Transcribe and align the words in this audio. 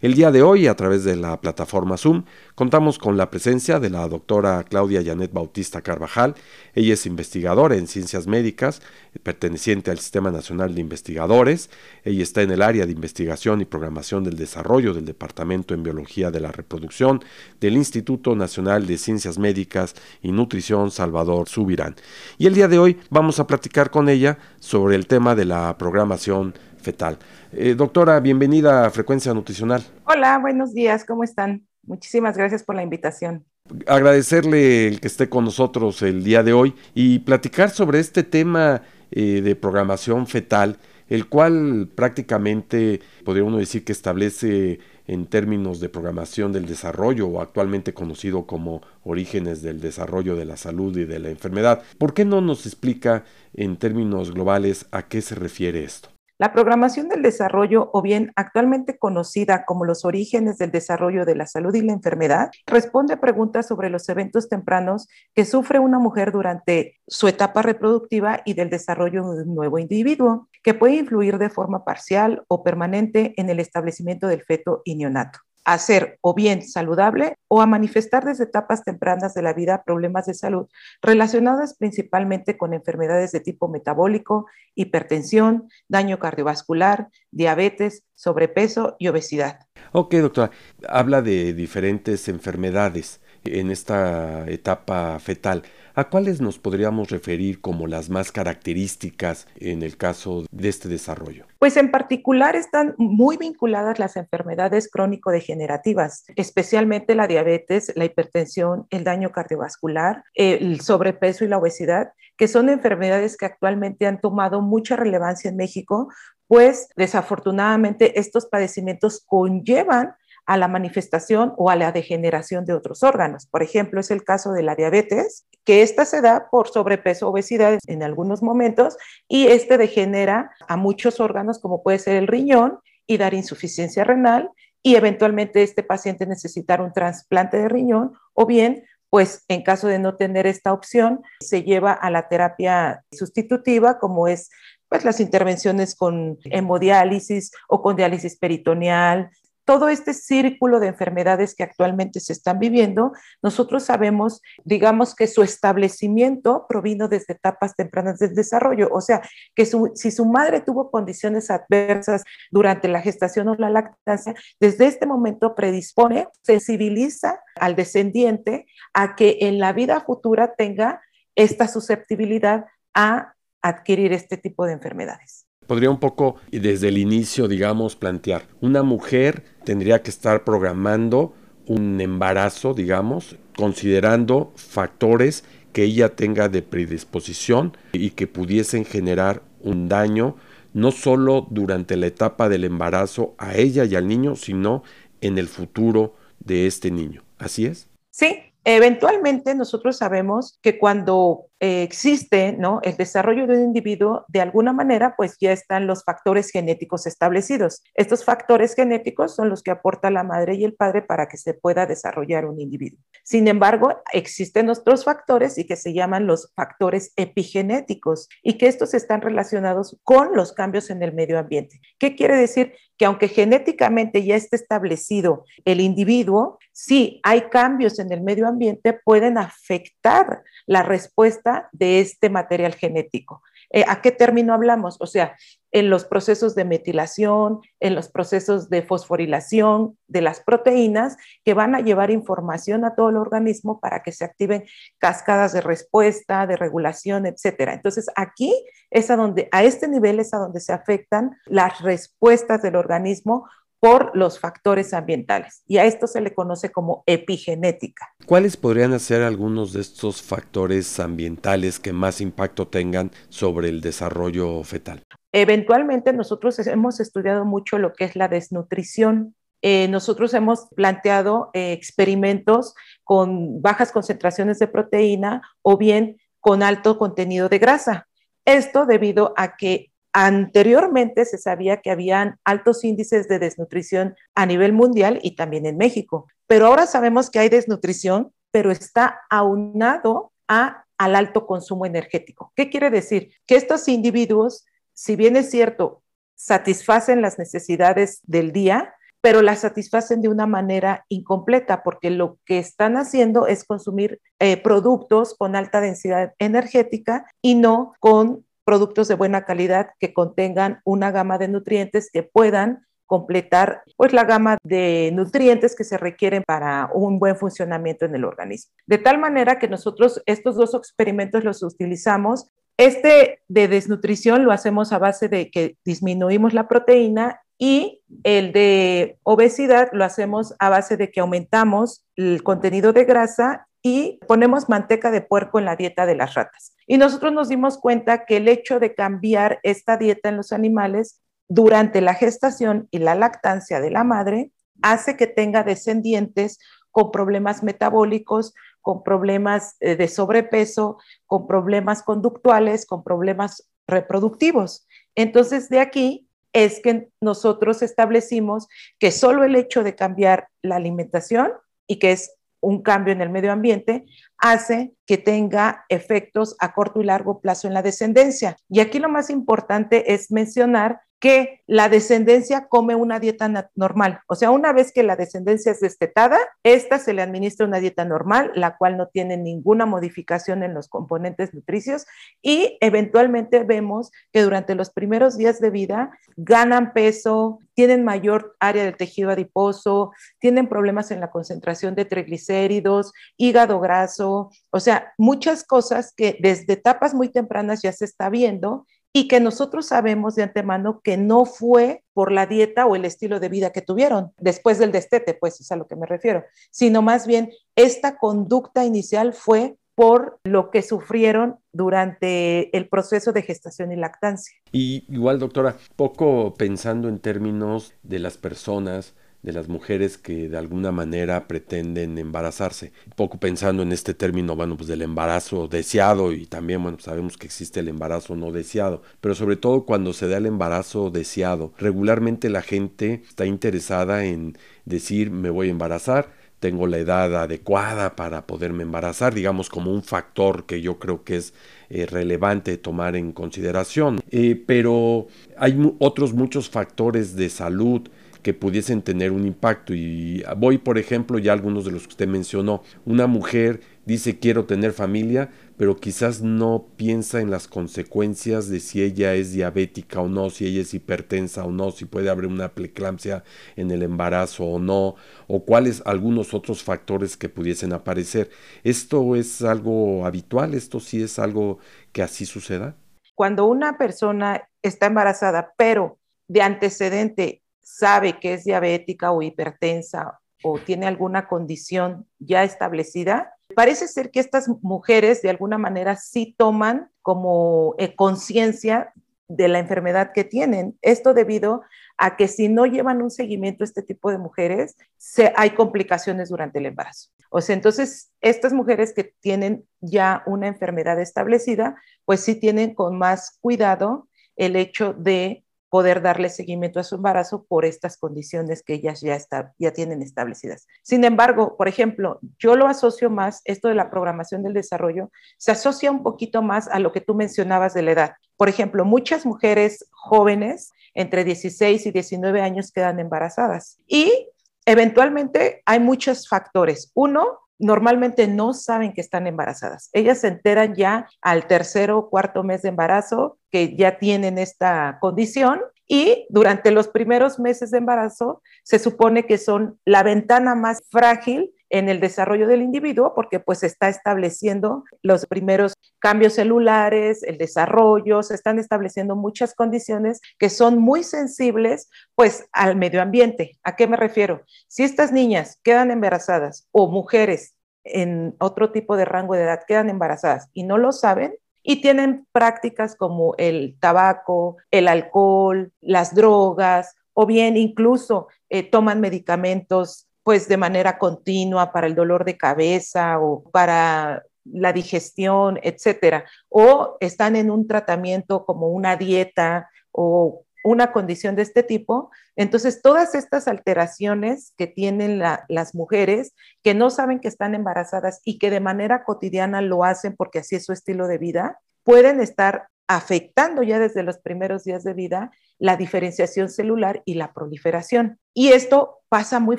El 0.00 0.14
día 0.14 0.30
de 0.30 0.42
hoy, 0.42 0.66
a 0.66 0.76
través 0.76 1.04
de 1.04 1.16
la 1.16 1.40
plataforma 1.40 1.96
Zoom, 1.96 2.24
contamos 2.54 2.98
con 2.98 3.16
la 3.16 3.30
presencia 3.30 3.80
de 3.80 3.90
la 3.90 4.06
doctora 4.08 4.64
Claudia 4.64 5.02
Janet 5.04 5.32
Bautista 5.32 5.82
Carvajal. 5.82 6.34
Ella 6.74 6.94
es 6.94 7.06
investigadora 7.06 7.76
en 7.76 7.86
ciencias 7.86 8.26
médicas, 8.26 8.80
perteneciente 9.22 9.90
al 9.90 9.98
Sistema 9.98 10.30
Nacional 10.30 10.74
de 10.74 10.80
Investigadores. 10.80 11.70
Ella 12.04 12.22
está 12.22 12.42
en 12.42 12.50
el 12.50 12.62
área 12.62 12.86
de 12.86 12.92
investigación 12.92 13.60
y 13.60 13.64
programación 13.64 14.24
del 14.24 14.36
desarrollo 14.36 14.94
del 14.94 15.04
Departamento 15.04 15.74
en 15.74 15.82
Biología 15.82 16.30
de 16.30 16.40
la 16.40 16.52
Reproducción 16.52 17.22
del 17.60 17.76
Instituto 17.76 18.34
Nacional 18.34 18.86
de 18.86 18.98
Ciencias 18.98 19.38
Médicas 19.38 19.94
y 20.22 20.32
Nutrición 20.32 20.90
Salvador 20.90 21.48
Subirán. 21.48 21.96
Y 22.38 22.46
el 22.46 22.54
día 22.54 22.68
de 22.68 22.78
hoy 22.78 22.98
vamos 23.10 23.40
a 23.40 23.46
platicar 23.46 23.90
con 23.90 24.08
ella 24.08 24.38
sobre 24.60 24.96
el 24.96 25.06
tema 25.06 25.34
de 25.34 25.44
la 25.44 25.76
programación 25.78 26.54
fetal. 26.88 27.18
Eh, 27.52 27.74
doctora, 27.74 28.18
bienvenida 28.18 28.86
a 28.86 28.90
Frecuencia 28.90 29.34
Nutricional. 29.34 29.82
Hola, 30.06 30.38
buenos 30.38 30.72
días, 30.72 31.04
¿cómo 31.04 31.22
están? 31.22 31.66
Muchísimas 31.82 32.34
gracias 32.38 32.62
por 32.62 32.76
la 32.76 32.82
invitación. 32.82 33.44
Agradecerle 33.86 34.88
el 34.88 34.98
que 34.98 35.08
esté 35.08 35.28
con 35.28 35.44
nosotros 35.44 36.00
el 36.00 36.24
día 36.24 36.42
de 36.42 36.54
hoy 36.54 36.74
y 36.94 37.18
platicar 37.18 37.68
sobre 37.68 37.98
este 37.98 38.22
tema 38.22 38.80
eh, 39.10 39.42
de 39.42 39.54
programación 39.54 40.26
fetal, 40.26 40.78
el 41.10 41.28
cual 41.28 41.90
prácticamente 41.94 43.00
podría 43.22 43.44
uno 43.44 43.58
decir 43.58 43.84
que 43.84 43.92
establece 43.92 44.80
en 45.06 45.26
términos 45.26 45.80
de 45.80 45.90
programación 45.90 46.52
del 46.52 46.64
desarrollo 46.64 47.26
o 47.28 47.42
actualmente 47.42 47.92
conocido 47.92 48.46
como 48.46 48.80
orígenes 49.04 49.60
del 49.60 49.82
desarrollo 49.82 50.36
de 50.36 50.46
la 50.46 50.56
salud 50.56 50.96
y 50.96 51.04
de 51.04 51.18
la 51.18 51.28
enfermedad. 51.28 51.82
¿Por 51.98 52.14
qué 52.14 52.24
no 52.24 52.40
nos 52.40 52.64
explica 52.64 53.24
en 53.52 53.76
términos 53.76 54.32
globales 54.32 54.86
a 54.90 55.02
qué 55.02 55.20
se 55.20 55.34
refiere 55.34 55.84
esto? 55.84 56.08
La 56.40 56.52
programación 56.52 57.08
del 57.08 57.20
desarrollo, 57.20 57.90
o 57.92 58.00
bien 58.00 58.30
actualmente 58.36 58.96
conocida 58.96 59.64
como 59.64 59.84
los 59.84 60.04
orígenes 60.04 60.56
del 60.56 60.70
desarrollo 60.70 61.24
de 61.24 61.34
la 61.34 61.46
salud 61.46 61.74
y 61.74 61.82
la 61.82 61.92
enfermedad, 61.92 62.52
responde 62.64 63.14
a 63.14 63.20
preguntas 63.20 63.66
sobre 63.66 63.90
los 63.90 64.08
eventos 64.08 64.48
tempranos 64.48 65.08
que 65.34 65.44
sufre 65.44 65.80
una 65.80 65.98
mujer 65.98 66.30
durante 66.30 66.96
su 67.08 67.26
etapa 67.26 67.62
reproductiva 67.62 68.42
y 68.44 68.54
del 68.54 68.70
desarrollo 68.70 69.28
de 69.32 69.42
un 69.42 69.56
nuevo 69.56 69.80
individuo, 69.80 70.48
que 70.62 70.74
puede 70.74 70.94
influir 70.94 71.38
de 71.38 71.50
forma 71.50 71.84
parcial 71.84 72.44
o 72.46 72.62
permanente 72.62 73.34
en 73.36 73.50
el 73.50 73.58
establecimiento 73.58 74.28
del 74.28 74.42
feto 74.42 74.82
y 74.84 74.94
neonato 74.94 75.40
a 75.68 75.76
ser 75.76 76.18
o 76.22 76.34
bien 76.34 76.66
saludable 76.66 77.36
o 77.46 77.60
a 77.60 77.66
manifestar 77.66 78.24
desde 78.24 78.44
etapas 78.44 78.84
tempranas 78.84 79.34
de 79.34 79.42
la 79.42 79.52
vida 79.52 79.82
problemas 79.84 80.24
de 80.24 80.32
salud 80.32 80.66
relacionados 81.02 81.74
principalmente 81.74 82.56
con 82.56 82.72
enfermedades 82.72 83.32
de 83.32 83.40
tipo 83.40 83.68
metabólico, 83.68 84.46
hipertensión, 84.74 85.68
daño 85.86 86.18
cardiovascular, 86.18 87.08
diabetes, 87.30 88.02
sobrepeso 88.14 88.96
y 88.98 89.08
obesidad. 89.08 89.60
Ok, 89.92 90.14
doctora. 90.14 90.50
Habla 90.88 91.20
de 91.20 91.52
diferentes 91.52 92.28
enfermedades 92.28 93.20
en 93.44 93.70
esta 93.70 94.48
etapa 94.48 95.18
fetal. 95.18 95.64
¿A 95.98 96.10
cuáles 96.10 96.40
nos 96.40 96.60
podríamos 96.60 97.10
referir 97.10 97.60
como 97.60 97.88
las 97.88 98.08
más 98.08 98.30
características 98.30 99.48
en 99.56 99.82
el 99.82 99.96
caso 99.96 100.44
de 100.52 100.68
este 100.68 100.88
desarrollo? 100.88 101.46
Pues 101.58 101.76
en 101.76 101.90
particular 101.90 102.54
están 102.54 102.94
muy 102.98 103.36
vinculadas 103.36 103.98
las 103.98 104.16
enfermedades 104.16 104.88
crónico-degenerativas, 104.92 106.26
especialmente 106.36 107.16
la 107.16 107.26
diabetes, 107.26 107.90
la 107.96 108.04
hipertensión, 108.04 108.86
el 108.90 109.02
daño 109.02 109.32
cardiovascular, 109.32 110.22
el 110.34 110.80
sobrepeso 110.82 111.44
y 111.44 111.48
la 111.48 111.58
obesidad, 111.58 112.12
que 112.36 112.46
son 112.46 112.68
enfermedades 112.68 113.36
que 113.36 113.46
actualmente 113.46 114.06
han 114.06 114.20
tomado 114.20 114.60
mucha 114.60 114.94
relevancia 114.94 115.50
en 115.50 115.56
México, 115.56 116.12
pues 116.46 116.90
desafortunadamente 116.94 118.20
estos 118.20 118.46
padecimientos 118.46 119.24
conllevan 119.26 120.14
a 120.48 120.56
la 120.56 120.66
manifestación 120.66 121.52
o 121.58 121.68
a 121.68 121.76
la 121.76 121.92
degeneración 121.92 122.64
de 122.64 122.72
otros 122.72 123.02
órganos. 123.02 123.46
Por 123.46 123.62
ejemplo, 123.62 124.00
es 124.00 124.10
el 124.10 124.24
caso 124.24 124.52
de 124.52 124.62
la 124.62 124.74
diabetes, 124.74 125.46
que 125.62 125.82
esta 125.82 126.06
se 126.06 126.22
da 126.22 126.48
por 126.50 126.68
sobrepeso, 126.68 127.26
o 127.26 127.32
obesidad 127.32 127.78
en 127.86 128.02
algunos 128.02 128.42
momentos 128.42 128.96
y 129.28 129.48
este 129.48 129.76
degenera 129.76 130.50
a 130.66 130.78
muchos 130.78 131.20
órganos 131.20 131.58
como 131.60 131.82
puede 131.82 131.98
ser 131.98 132.16
el 132.16 132.26
riñón 132.26 132.78
y 133.06 133.18
dar 133.18 133.34
insuficiencia 133.34 134.04
renal 134.04 134.50
y 134.82 134.96
eventualmente 134.96 135.62
este 135.62 135.82
paciente 135.82 136.26
necesitar 136.26 136.80
un 136.80 136.94
trasplante 136.94 137.58
de 137.58 137.68
riñón 137.68 138.12
o 138.32 138.46
bien 138.46 138.84
pues 139.10 139.44
en 139.48 139.62
caso 139.62 139.86
de 139.86 139.98
no 139.98 140.16
tener 140.16 140.46
esta 140.46 140.72
opción, 140.72 141.22
se 141.40 141.62
lleva 141.62 141.92
a 141.92 142.10
la 142.10 142.28
terapia 142.28 143.04
sustitutiva, 143.10 143.98
como 143.98 144.28
es 144.28 144.50
pues 144.88 145.04
las 145.04 145.20
intervenciones 145.20 145.94
con 145.94 146.38
hemodiálisis 146.44 147.50
o 147.68 147.82
con 147.82 147.96
diálisis 147.96 148.38
peritoneal, 148.38 149.30
todo 149.68 149.90
este 149.90 150.14
círculo 150.14 150.80
de 150.80 150.86
enfermedades 150.86 151.54
que 151.54 151.62
actualmente 151.62 152.20
se 152.20 152.32
están 152.32 152.58
viviendo, 152.58 153.12
nosotros 153.42 153.82
sabemos, 153.82 154.40
digamos, 154.64 155.14
que 155.14 155.26
su 155.26 155.42
establecimiento 155.42 156.64
provino 156.66 157.06
desde 157.06 157.34
etapas 157.34 157.76
tempranas 157.76 158.18
del 158.18 158.34
desarrollo. 158.34 158.88
O 158.90 159.02
sea, 159.02 159.20
que 159.54 159.66
si 159.66 160.10
su 160.10 160.24
madre 160.24 160.62
tuvo 160.62 160.90
condiciones 160.90 161.50
adversas 161.50 162.24
durante 162.50 162.88
la 162.88 163.02
gestación 163.02 163.46
o 163.48 163.56
la 163.56 163.68
lactancia, 163.68 164.34
desde 164.58 164.86
este 164.86 165.04
momento 165.04 165.54
predispone, 165.54 166.28
sensibiliza 166.40 167.38
al 167.54 167.76
descendiente 167.76 168.64
a 168.94 169.16
que 169.16 169.36
en 169.42 169.58
la 169.58 169.74
vida 169.74 170.00
futura 170.00 170.54
tenga 170.54 171.02
esta 171.34 171.68
susceptibilidad 171.68 172.64
a 172.94 173.34
adquirir 173.60 174.14
este 174.14 174.38
tipo 174.38 174.64
de 174.64 174.72
enfermedades 174.72 175.47
podría 175.68 175.90
un 175.90 176.00
poco 176.00 176.36
desde 176.50 176.88
el 176.88 176.98
inicio, 176.98 177.46
digamos, 177.46 177.94
plantear, 177.94 178.46
una 178.60 178.82
mujer 178.82 179.44
tendría 179.64 180.02
que 180.02 180.10
estar 180.10 180.42
programando 180.42 181.34
un 181.66 182.00
embarazo, 182.00 182.72
digamos, 182.72 183.36
considerando 183.54 184.50
factores 184.56 185.44
que 185.72 185.84
ella 185.84 186.16
tenga 186.16 186.48
de 186.48 186.62
predisposición 186.62 187.76
y 187.92 188.10
que 188.10 188.26
pudiesen 188.26 188.86
generar 188.86 189.42
un 189.60 189.88
daño 189.88 190.36
no 190.72 190.90
solo 190.90 191.46
durante 191.50 191.96
la 191.96 192.06
etapa 192.06 192.48
del 192.48 192.64
embarazo 192.64 193.34
a 193.36 193.54
ella 193.54 193.84
y 193.84 193.94
al 193.94 194.08
niño, 194.08 194.36
sino 194.36 194.82
en 195.20 195.36
el 195.36 195.48
futuro 195.48 196.14
de 196.40 196.66
este 196.66 196.90
niño. 196.90 197.22
¿Así 197.38 197.66
es? 197.66 197.88
Sí, 198.10 198.48
Eventualmente 198.70 199.54
nosotros 199.54 199.96
sabemos 199.96 200.58
que 200.60 200.78
cuando 200.78 201.46
eh, 201.60 201.82
existe 201.82 202.52
¿no? 202.52 202.80
el 202.84 202.96
desarrollo 202.96 203.46
de 203.46 203.56
un 203.56 203.64
individuo, 203.64 204.24
de 204.28 204.40
alguna 204.40 204.72
manera, 204.72 205.14
pues 205.16 205.36
ya 205.40 205.52
están 205.52 205.86
los 205.86 206.04
factores 206.04 206.50
genéticos 206.50 207.06
establecidos. 207.06 207.82
Estos 207.94 208.24
factores 208.24 208.74
genéticos 208.74 209.34
son 209.34 209.48
los 209.48 209.62
que 209.62 209.72
aporta 209.72 210.10
la 210.10 210.22
madre 210.22 210.54
y 210.54 210.64
el 210.64 210.74
padre 210.74 211.02
para 211.02 211.26
que 211.26 211.36
se 211.36 211.54
pueda 211.54 211.86
desarrollar 211.86 212.46
un 212.46 212.60
individuo. 212.60 213.00
Sin 213.24 213.48
embargo, 213.48 214.02
existen 214.12 214.70
otros 214.70 215.04
factores 215.04 215.58
y 215.58 215.66
que 215.66 215.76
se 215.76 215.92
llaman 215.92 216.26
los 216.26 216.52
factores 216.54 217.12
epigenéticos 217.16 218.28
y 218.42 218.56
que 218.56 218.68
estos 218.68 218.94
están 218.94 219.20
relacionados 219.20 219.98
con 220.04 220.34
los 220.34 220.52
cambios 220.52 220.90
en 220.90 221.02
el 221.02 221.12
medio 221.12 221.38
ambiente. 221.38 221.80
¿Qué 221.98 222.14
quiere 222.14 222.36
decir? 222.36 222.74
Que 222.96 223.04
aunque 223.04 223.28
genéticamente 223.28 224.24
ya 224.24 224.36
esté 224.36 224.56
establecido 224.56 225.44
el 225.64 225.80
individuo, 225.80 226.58
si 226.72 227.20
hay 227.24 227.42
cambios 227.50 227.98
en 227.98 228.12
el 228.12 228.20
medio 228.20 228.46
ambiente, 228.46 228.92
pueden 228.92 229.38
afectar 229.38 230.42
la 230.66 230.82
respuesta 230.82 231.47
de 231.72 232.00
este 232.00 232.30
material 232.30 232.74
genético. 232.74 233.42
Eh, 233.70 233.84
¿A 233.86 234.00
qué 234.00 234.12
término 234.12 234.54
hablamos? 234.54 234.96
O 235.00 235.06
sea, 235.06 235.36
en 235.72 235.90
los 235.90 236.06
procesos 236.06 236.54
de 236.54 236.64
metilación, 236.64 237.60
en 237.80 237.94
los 237.94 238.08
procesos 238.08 238.70
de 238.70 238.82
fosforilación 238.82 239.98
de 240.06 240.22
las 240.22 240.40
proteínas 240.40 241.18
que 241.44 241.52
van 241.52 241.74
a 241.74 241.80
llevar 241.80 242.10
información 242.10 242.84
a 242.84 242.94
todo 242.94 243.10
el 243.10 243.16
organismo 243.16 243.78
para 243.78 244.02
que 244.02 244.12
se 244.12 244.24
activen 244.24 244.64
cascadas 244.96 245.52
de 245.52 245.60
respuesta, 245.60 246.46
de 246.46 246.56
regulación, 246.56 247.26
etcétera. 247.26 247.74
Entonces, 247.74 248.06
aquí 248.16 248.54
es 248.90 249.10
a 249.10 249.16
donde, 249.16 249.48
a 249.52 249.62
este 249.62 249.88
nivel 249.88 250.20
es 250.20 250.32
a 250.32 250.38
donde 250.38 250.60
se 250.60 250.72
afectan 250.72 251.36
las 251.44 251.82
respuestas 251.82 252.62
del 252.62 252.76
organismo 252.76 253.46
por 253.80 254.16
los 254.16 254.38
factores 254.38 254.92
ambientales 254.92 255.62
y 255.66 255.78
a 255.78 255.84
esto 255.84 256.06
se 256.06 256.20
le 256.20 256.34
conoce 256.34 256.70
como 256.70 257.04
epigenética. 257.06 258.14
¿Cuáles 258.26 258.56
podrían 258.56 258.98
ser 258.98 259.22
algunos 259.22 259.72
de 259.72 259.80
estos 259.80 260.22
factores 260.22 260.98
ambientales 260.98 261.78
que 261.78 261.92
más 261.92 262.20
impacto 262.20 262.68
tengan 262.68 263.10
sobre 263.28 263.68
el 263.68 263.80
desarrollo 263.80 264.62
fetal? 264.64 265.02
Eventualmente 265.32 266.12
nosotros 266.12 266.58
hemos 266.66 267.00
estudiado 267.00 267.44
mucho 267.44 267.78
lo 267.78 267.92
que 267.92 268.04
es 268.04 268.16
la 268.16 268.28
desnutrición. 268.28 269.34
Eh, 269.62 269.88
nosotros 269.88 270.34
hemos 270.34 270.68
planteado 270.74 271.50
eh, 271.52 271.72
experimentos 271.72 272.74
con 273.04 273.60
bajas 273.60 273.92
concentraciones 273.92 274.58
de 274.58 274.68
proteína 274.68 275.42
o 275.62 275.76
bien 275.76 276.16
con 276.40 276.62
alto 276.62 276.98
contenido 276.98 277.48
de 277.48 277.58
grasa. 277.58 278.08
Esto 278.44 278.86
debido 278.86 279.34
a 279.36 279.56
que 279.56 279.90
Anteriormente 280.12 281.24
se 281.24 281.38
sabía 281.38 281.78
que 281.78 281.90
habían 281.90 282.38
altos 282.44 282.84
índices 282.84 283.28
de 283.28 283.38
desnutrición 283.38 284.16
a 284.34 284.46
nivel 284.46 284.72
mundial 284.72 285.20
y 285.22 285.36
también 285.36 285.66
en 285.66 285.76
México, 285.76 286.26
pero 286.46 286.66
ahora 286.66 286.86
sabemos 286.86 287.30
que 287.30 287.38
hay 287.38 287.48
desnutrición, 287.48 288.32
pero 288.50 288.70
está 288.70 289.20
aunado 289.30 290.32
a, 290.48 290.84
al 290.96 291.14
alto 291.14 291.46
consumo 291.46 291.86
energético. 291.86 292.52
¿Qué 292.56 292.70
quiere 292.70 292.90
decir? 292.90 293.32
Que 293.46 293.56
estos 293.56 293.86
individuos, 293.88 294.64
si 294.94 295.14
bien 295.14 295.36
es 295.36 295.50
cierto, 295.50 296.02
satisfacen 296.34 297.20
las 297.20 297.38
necesidades 297.38 298.20
del 298.24 298.52
día, 298.52 298.94
pero 299.20 299.42
las 299.42 299.60
satisfacen 299.60 300.22
de 300.22 300.28
una 300.28 300.46
manera 300.46 301.04
incompleta 301.08 301.82
porque 301.82 302.10
lo 302.10 302.38
que 302.44 302.58
están 302.58 302.96
haciendo 302.96 303.46
es 303.46 303.64
consumir 303.64 304.20
eh, 304.38 304.56
productos 304.56 305.34
con 305.36 305.56
alta 305.56 305.80
densidad 305.80 306.34
energética 306.38 307.26
y 307.42 307.56
no 307.56 307.94
con 307.98 308.46
productos 308.68 309.08
de 309.08 309.14
buena 309.14 309.46
calidad 309.46 309.92
que 309.98 310.12
contengan 310.12 310.82
una 310.84 311.10
gama 311.10 311.38
de 311.38 311.48
nutrientes 311.48 312.10
que 312.12 312.22
puedan 312.22 312.86
completar 313.06 313.80
pues 313.96 314.12
la 314.12 314.24
gama 314.24 314.58
de 314.62 315.10
nutrientes 315.14 315.74
que 315.74 315.84
se 315.84 315.96
requieren 315.96 316.42
para 316.46 316.90
un 316.92 317.18
buen 317.18 317.34
funcionamiento 317.34 318.04
en 318.04 318.14
el 318.14 318.26
organismo. 318.26 318.70
De 318.86 318.98
tal 318.98 319.16
manera 319.16 319.58
que 319.58 319.68
nosotros 319.68 320.22
estos 320.26 320.56
dos 320.56 320.74
experimentos 320.74 321.44
los 321.44 321.62
utilizamos. 321.62 322.50
Este 322.76 323.40
de 323.48 323.68
desnutrición 323.68 324.44
lo 324.44 324.52
hacemos 324.52 324.92
a 324.92 324.98
base 324.98 325.30
de 325.30 325.50
que 325.50 325.78
disminuimos 325.82 326.52
la 326.52 326.68
proteína 326.68 327.40
y 327.56 328.02
el 328.22 328.52
de 328.52 329.18
obesidad 329.22 329.88
lo 329.92 330.04
hacemos 330.04 330.54
a 330.58 330.68
base 330.68 330.98
de 330.98 331.10
que 331.10 331.20
aumentamos 331.20 332.04
el 332.16 332.42
contenido 332.42 332.92
de 332.92 333.06
grasa 333.06 333.66
y 333.82 334.20
ponemos 334.28 334.68
manteca 334.68 335.10
de 335.10 335.22
puerco 335.22 335.58
en 335.58 335.64
la 335.64 335.74
dieta 335.74 336.04
de 336.04 336.16
las 336.16 336.34
ratas. 336.34 336.74
Y 336.88 336.96
nosotros 336.96 337.32
nos 337.32 337.48
dimos 337.50 337.78
cuenta 337.78 338.24
que 338.24 338.38
el 338.38 338.48
hecho 338.48 338.80
de 338.80 338.94
cambiar 338.94 339.60
esta 339.62 339.98
dieta 339.98 340.30
en 340.30 340.38
los 340.38 340.52
animales 340.52 341.20
durante 341.46 342.00
la 342.00 342.14
gestación 342.14 342.88
y 342.90 342.98
la 342.98 343.14
lactancia 343.14 343.80
de 343.80 343.90
la 343.90 344.04
madre 344.04 344.52
hace 344.80 345.16
que 345.16 345.26
tenga 345.26 345.62
descendientes 345.62 346.58
con 346.90 347.10
problemas 347.10 347.62
metabólicos, 347.62 348.54
con 348.80 349.02
problemas 349.02 349.76
eh, 349.80 349.96
de 349.96 350.08
sobrepeso, 350.08 350.96
con 351.26 351.46
problemas 351.46 352.02
conductuales, 352.02 352.86
con 352.86 353.04
problemas 353.04 353.68
reproductivos. 353.86 354.86
Entonces, 355.14 355.68
de 355.68 355.80
aquí 355.80 356.26
es 356.54 356.80
que 356.80 357.10
nosotros 357.20 357.82
establecimos 357.82 358.66
que 358.98 359.10
solo 359.10 359.44
el 359.44 359.56
hecho 359.56 359.84
de 359.84 359.94
cambiar 359.94 360.48
la 360.62 360.76
alimentación 360.76 361.52
y 361.86 361.98
que 361.98 362.12
es 362.12 362.37
un 362.60 362.82
cambio 362.82 363.12
en 363.12 363.20
el 363.20 363.30
medio 363.30 363.52
ambiente 363.52 364.04
hace 364.38 364.92
que 365.06 365.18
tenga 365.18 365.84
efectos 365.88 366.56
a 366.60 366.72
corto 366.72 367.00
y 367.00 367.04
largo 367.04 367.40
plazo 367.40 367.68
en 367.68 367.74
la 367.74 367.82
descendencia. 367.82 368.56
Y 368.68 368.80
aquí 368.80 368.98
lo 368.98 369.08
más 369.08 369.30
importante 369.30 370.12
es 370.12 370.30
mencionar 370.30 371.00
que 371.20 371.62
la 371.66 371.88
descendencia 371.88 372.68
come 372.68 372.94
una 372.94 373.18
dieta 373.18 373.70
normal. 373.74 374.20
O 374.28 374.36
sea, 374.36 374.50
una 374.50 374.72
vez 374.72 374.92
que 374.92 375.02
la 375.02 375.16
descendencia 375.16 375.72
es 375.72 375.80
destetada, 375.80 376.38
esta 376.62 376.98
se 376.98 377.12
le 377.12 377.22
administra 377.22 377.66
una 377.66 377.80
dieta 377.80 378.04
normal, 378.04 378.52
la 378.54 378.76
cual 378.76 378.96
no 378.96 379.08
tiene 379.08 379.36
ninguna 379.36 379.84
modificación 379.84 380.62
en 380.62 380.74
los 380.74 380.88
componentes 380.88 381.54
nutricios 381.54 382.06
y 382.40 382.78
eventualmente 382.80 383.64
vemos 383.64 384.12
que 384.32 384.42
durante 384.42 384.74
los 384.74 384.90
primeros 384.90 385.36
días 385.36 385.60
de 385.60 385.70
vida 385.70 386.10
ganan 386.36 386.92
peso, 386.92 387.58
tienen 387.74 388.04
mayor 388.04 388.56
área 388.60 388.84
del 388.84 388.96
tejido 388.96 389.30
adiposo, 389.30 390.12
tienen 390.38 390.68
problemas 390.68 391.10
en 391.10 391.20
la 391.20 391.30
concentración 391.30 391.94
de 391.94 392.04
triglicéridos, 392.04 393.12
hígado 393.36 393.80
graso, 393.80 394.50
o 394.70 394.80
sea, 394.80 395.12
muchas 395.18 395.64
cosas 395.64 396.12
que 396.16 396.38
desde 396.40 396.74
etapas 396.74 397.14
muy 397.14 397.28
tempranas 397.28 397.82
ya 397.82 397.92
se 397.92 398.04
está 398.04 398.30
viendo 398.30 398.86
y 399.12 399.28
que 399.28 399.40
nosotros 399.40 399.86
sabemos 399.86 400.34
de 400.34 400.42
antemano 400.42 401.00
que 401.02 401.16
no 401.16 401.44
fue 401.44 402.04
por 402.12 402.32
la 402.32 402.46
dieta 402.46 402.86
o 402.86 402.96
el 402.96 403.04
estilo 403.04 403.40
de 403.40 403.48
vida 403.48 403.70
que 403.70 403.82
tuvieron 403.82 404.32
después 404.38 404.78
del 404.78 404.92
destete, 404.92 405.34
pues 405.34 405.60
es 405.60 405.72
a 405.72 405.76
lo 405.76 405.86
que 405.86 405.96
me 405.96 406.06
refiero, 406.06 406.44
sino 406.70 407.02
más 407.02 407.26
bien 407.26 407.50
esta 407.76 408.18
conducta 408.18 408.84
inicial 408.84 409.32
fue 409.32 409.76
por 409.98 410.38
lo 410.44 410.70
que 410.70 410.82
sufrieron 410.82 411.58
durante 411.72 412.76
el 412.76 412.88
proceso 412.88 413.32
de 413.32 413.42
gestación 413.42 413.90
y 413.90 413.96
lactancia. 413.96 414.54
Y 414.70 415.04
igual, 415.12 415.40
doctora, 415.40 415.76
poco 415.96 416.54
pensando 416.54 417.08
en 417.08 417.18
términos 417.18 417.94
de 418.04 418.20
las 418.20 418.36
personas, 418.36 419.16
de 419.42 419.52
las 419.52 419.68
mujeres 419.68 420.18
que 420.18 420.48
de 420.48 420.58
alguna 420.58 420.90
manera 420.90 421.46
pretenden 421.46 422.18
embarazarse. 422.18 422.92
poco 423.14 423.38
pensando 423.38 423.82
en 423.82 423.92
este 423.92 424.14
término, 424.14 424.56
bueno, 424.56 424.76
pues 424.76 424.88
del 424.88 425.02
embarazo 425.02 425.68
deseado 425.68 426.32
y 426.32 426.46
también, 426.46 426.82
bueno, 426.82 426.98
sabemos 427.00 427.36
que 427.36 427.46
existe 427.46 427.80
el 427.80 427.88
embarazo 427.88 428.34
no 428.34 428.52
deseado, 428.52 429.02
pero 429.20 429.34
sobre 429.34 429.56
todo 429.56 429.84
cuando 429.84 430.12
se 430.12 430.28
da 430.28 430.38
el 430.38 430.46
embarazo 430.46 431.10
deseado, 431.10 431.72
regularmente 431.78 432.50
la 432.50 432.62
gente 432.62 433.22
está 433.28 433.46
interesada 433.46 434.24
en 434.24 434.58
decir 434.84 435.30
me 435.30 435.50
voy 435.50 435.68
a 435.68 435.70
embarazar, 435.70 436.30
tengo 436.60 436.88
la 436.88 436.98
edad 436.98 437.36
adecuada 437.36 438.16
para 438.16 438.46
poderme 438.46 438.82
embarazar, 438.82 439.34
digamos 439.34 439.68
como 439.68 439.92
un 439.92 440.02
factor 440.02 440.66
que 440.66 440.80
yo 440.80 440.98
creo 440.98 441.22
que 441.22 441.36
es 441.36 441.54
eh, 441.88 442.06
relevante 442.06 442.76
tomar 442.78 443.14
en 443.14 443.32
consideración. 443.32 444.20
Eh, 444.30 444.60
pero 444.66 445.28
hay 445.56 445.94
otros 446.00 446.32
muchos 446.32 446.68
factores 446.68 447.36
de 447.36 447.48
salud 447.48 448.08
pudiesen 448.54 449.02
tener 449.02 449.32
un 449.32 449.46
impacto. 449.46 449.94
Y 449.94 450.44
voy, 450.56 450.78
por 450.78 450.98
ejemplo, 450.98 451.38
ya 451.38 451.52
algunos 451.52 451.84
de 451.84 451.90
los 451.90 452.02
que 452.02 452.10
usted 452.10 452.28
mencionó, 452.28 452.82
una 453.04 453.26
mujer 453.26 453.80
dice 454.08 454.38
quiero 454.38 454.64
tener 454.64 454.92
familia, 454.92 455.50
pero 455.76 455.96
quizás 455.96 456.40
no 456.40 456.88
piensa 456.96 457.40
en 457.40 457.50
las 457.50 457.68
consecuencias 457.68 458.68
de 458.68 458.80
si 458.80 459.02
ella 459.02 459.34
es 459.34 459.52
diabética 459.52 460.20
o 460.20 460.28
no, 460.28 460.48
si 460.48 460.66
ella 460.66 460.80
es 460.80 460.94
hipertensa 460.94 461.64
o 461.64 461.70
no, 461.70 461.90
si 461.90 462.06
puede 462.06 462.30
haber 462.30 462.46
una 462.46 462.70
preeclampsia 462.70 463.44
en 463.76 463.90
el 463.90 464.02
embarazo 464.02 464.64
o 464.64 464.78
no, 464.78 465.16
o 465.46 465.64
cuáles 465.64 466.02
algunos 466.06 466.54
otros 466.54 466.82
factores 466.82 467.36
que 467.36 467.50
pudiesen 467.50 467.92
aparecer. 467.92 468.50
¿Esto 468.82 469.36
es 469.36 469.62
algo 469.62 470.24
habitual? 470.24 470.74
¿Esto 470.74 471.00
sí 471.00 471.22
es 471.22 471.38
algo 471.38 471.78
que 472.12 472.22
así 472.22 472.46
suceda? 472.46 472.96
Cuando 473.34 473.66
una 473.66 473.98
persona 473.98 474.68
está 474.82 475.06
embarazada, 475.06 475.74
pero 475.76 476.18
de 476.48 476.62
antecedente 476.62 477.62
sabe 477.88 478.38
que 478.38 478.54
es 478.54 478.64
diabética 478.64 479.32
o 479.32 479.40
hipertensa 479.42 480.38
o 480.62 480.78
tiene 480.78 481.06
alguna 481.06 481.48
condición 481.48 482.26
ya 482.38 482.64
establecida, 482.64 483.54
parece 483.74 484.08
ser 484.08 484.30
que 484.30 484.40
estas 484.40 484.68
mujeres 484.82 485.40
de 485.40 485.50
alguna 485.50 485.78
manera 485.78 486.16
sí 486.16 486.54
toman 486.58 487.10
como 487.22 487.94
eh, 487.98 488.14
conciencia 488.14 489.12
de 489.48 489.68
la 489.68 489.78
enfermedad 489.78 490.32
que 490.34 490.44
tienen. 490.44 490.98
Esto 491.00 491.32
debido 491.32 491.82
a 492.18 492.36
que 492.36 492.48
si 492.48 492.68
no 492.68 492.84
llevan 492.84 493.22
un 493.22 493.30
seguimiento 493.30 493.84
este 493.84 494.02
tipo 494.02 494.30
de 494.30 494.38
mujeres, 494.38 494.96
se, 495.16 495.52
hay 495.56 495.70
complicaciones 495.70 496.50
durante 496.50 496.80
el 496.80 496.86
embarazo. 496.86 497.30
O 497.50 497.62
sea, 497.62 497.74
entonces 497.74 498.32
estas 498.42 498.74
mujeres 498.74 499.14
que 499.14 499.32
tienen 499.40 499.86
ya 500.00 500.42
una 500.44 500.66
enfermedad 500.66 501.18
establecida, 501.20 501.96
pues 502.26 502.40
sí 502.40 502.56
tienen 502.56 502.94
con 502.94 503.16
más 503.16 503.56
cuidado 503.62 504.28
el 504.56 504.76
hecho 504.76 505.14
de 505.14 505.64
poder 505.90 506.22
darle 506.22 506.50
seguimiento 506.50 507.00
a 507.00 507.04
su 507.04 507.16
embarazo 507.16 507.64
por 507.64 507.84
estas 507.84 508.16
condiciones 508.18 508.82
que 508.82 508.94
ellas 508.94 509.20
ya, 509.20 509.34
está, 509.34 509.74
ya 509.78 509.92
tienen 509.92 510.22
establecidas. 510.22 510.86
Sin 511.02 511.24
embargo, 511.24 511.76
por 511.76 511.88
ejemplo, 511.88 512.40
yo 512.58 512.76
lo 512.76 512.86
asocio 512.86 513.30
más, 513.30 513.62
esto 513.64 513.88
de 513.88 513.94
la 513.94 514.10
programación 514.10 514.62
del 514.62 514.74
desarrollo, 514.74 515.30
se 515.56 515.72
asocia 515.72 516.10
un 516.10 516.22
poquito 516.22 516.62
más 516.62 516.88
a 516.88 516.98
lo 516.98 517.12
que 517.12 517.20
tú 517.20 517.34
mencionabas 517.34 517.94
de 517.94 518.02
la 518.02 518.12
edad. 518.12 518.32
Por 518.56 518.68
ejemplo, 518.68 519.04
muchas 519.04 519.46
mujeres 519.46 520.06
jóvenes 520.10 520.92
entre 521.14 521.44
16 521.44 522.06
y 522.06 522.10
19 522.10 522.60
años 522.60 522.92
quedan 522.92 523.18
embarazadas 523.18 523.98
y 524.06 524.50
eventualmente 524.84 525.82
hay 525.86 526.00
muchos 526.00 526.48
factores. 526.48 527.10
Uno, 527.14 527.58
normalmente 527.78 528.48
no 528.48 528.74
saben 528.74 529.12
que 529.12 529.20
están 529.20 529.46
embarazadas. 529.46 530.10
Ellas 530.12 530.40
se 530.40 530.48
enteran 530.48 530.94
ya 530.94 531.28
al 531.40 531.66
tercer 531.66 532.10
o 532.10 532.28
cuarto 532.28 532.62
mes 532.64 532.82
de 532.82 532.88
embarazo 532.90 533.58
que 533.70 533.96
ya 533.96 534.18
tienen 534.18 534.58
esta 534.58 535.18
condición 535.20 535.80
y 536.06 536.46
durante 536.48 536.90
los 536.90 537.08
primeros 537.08 537.58
meses 537.58 537.90
de 537.90 537.98
embarazo 537.98 538.62
se 538.82 538.98
supone 538.98 539.46
que 539.46 539.58
son 539.58 539.98
la 540.04 540.22
ventana 540.22 540.74
más 540.74 541.00
frágil 541.10 541.72
en 541.90 542.08
el 542.08 542.20
desarrollo 542.20 542.66
del 542.66 542.82
individuo 542.82 543.34
porque 543.34 543.60
pues 543.60 543.82
está 543.82 544.08
estableciendo 544.08 545.04
los 545.22 545.46
primeros 545.46 545.94
cambios 546.18 546.54
celulares, 546.54 547.42
el 547.42 547.58
desarrollo, 547.58 548.42
se 548.42 548.54
están 548.54 548.78
estableciendo 548.78 549.36
muchas 549.36 549.74
condiciones 549.74 550.40
que 550.58 550.70
son 550.70 550.98
muy 550.98 551.22
sensibles 551.22 552.10
pues 552.34 552.66
al 552.72 552.96
medio 552.96 553.22
ambiente. 553.22 553.78
¿A 553.82 553.96
qué 553.96 554.06
me 554.06 554.16
refiero? 554.16 554.62
Si 554.86 555.02
estas 555.02 555.32
niñas 555.32 555.78
quedan 555.82 556.10
embarazadas 556.10 556.88
o 556.92 557.08
mujeres 557.10 557.74
en 558.04 558.54
otro 558.58 558.90
tipo 558.92 559.16
de 559.16 559.24
rango 559.24 559.54
de 559.54 559.62
edad 559.62 559.80
quedan 559.86 560.10
embarazadas 560.10 560.68
y 560.72 560.84
no 560.84 560.98
lo 560.98 561.12
saben, 561.12 561.54
y 561.82 562.02
tienen 562.02 562.46
prácticas 562.52 563.16
como 563.16 563.54
el 563.56 563.96
tabaco, 563.98 564.76
el 564.90 565.08
alcohol, 565.08 565.90
las 566.00 566.34
drogas, 566.34 567.16
o 567.32 567.46
bien 567.46 567.76
incluso 567.76 568.48
eh, 568.68 568.82
toman 568.82 569.20
medicamentos 569.20 570.27
pues 570.48 570.66
de 570.66 570.78
manera 570.78 571.18
continua 571.18 571.92
para 571.92 572.06
el 572.06 572.14
dolor 572.14 572.46
de 572.46 572.56
cabeza 572.56 573.38
o 573.38 573.64
para 573.70 574.44
la 574.64 574.94
digestión, 574.94 575.78
etcétera, 575.82 576.46
o 576.70 577.18
están 577.20 577.54
en 577.54 577.70
un 577.70 577.86
tratamiento 577.86 578.64
como 578.64 578.88
una 578.88 579.16
dieta 579.16 579.90
o 580.10 580.64
una 580.84 581.12
condición 581.12 581.54
de 581.54 581.60
este 581.60 581.82
tipo. 581.82 582.30
Entonces, 582.56 583.02
todas 583.02 583.34
estas 583.34 583.68
alteraciones 583.68 584.72
que 584.78 584.86
tienen 584.86 585.38
las 585.38 585.94
mujeres 585.94 586.54
que 586.82 586.94
no 586.94 587.10
saben 587.10 587.40
que 587.40 587.48
están 587.48 587.74
embarazadas 587.74 588.40
y 588.42 588.58
que 588.58 588.70
de 588.70 588.80
manera 588.80 589.24
cotidiana 589.24 589.82
lo 589.82 590.02
hacen 590.02 590.34
porque 590.34 590.60
así 590.60 590.76
es 590.76 590.86
su 590.86 590.94
estilo 590.94 591.26
de 591.28 591.36
vida, 591.36 591.78
pueden 592.04 592.40
estar 592.40 592.88
afectando 593.08 593.82
ya 593.82 593.98
desde 593.98 594.22
los 594.22 594.38
primeros 594.38 594.84
días 594.84 595.02
de 595.02 595.14
vida 595.14 595.50
la 595.78 595.96
diferenciación 595.96 596.68
celular 596.68 597.22
y 597.24 597.34
la 597.34 597.52
proliferación. 597.52 598.38
Y 598.54 598.68
esto 598.68 599.20
pasa 599.28 599.58
muy 599.58 599.78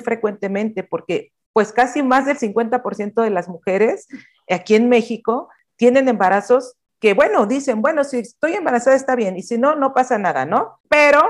frecuentemente 0.00 0.82
porque 0.82 1.32
pues 1.52 1.72
casi 1.72 2.02
más 2.02 2.26
del 2.26 2.38
50% 2.38 3.22
de 3.22 3.30
las 3.30 3.48
mujeres 3.48 4.06
aquí 4.48 4.74
en 4.74 4.88
México 4.88 5.48
tienen 5.76 6.08
embarazos 6.08 6.76
que, 7.00 7.14
bueno, 7.14 7.46
dicen, 7.46 7.80
bueno, 7.80 8.04
si 8.04 8.18
estoy 8.18 8.52
embarazada 8.52 8.94
está 8.94 9.16
bien 9.16 9.36
y 9.36 9.42
si 9.42 9.56
no, 9.56 9.74
no 9.74 9.94
pasa 9.94 10.18
nada, 10.18 10.44
¿no? 10.44 10.78
Pero 10.88 11.22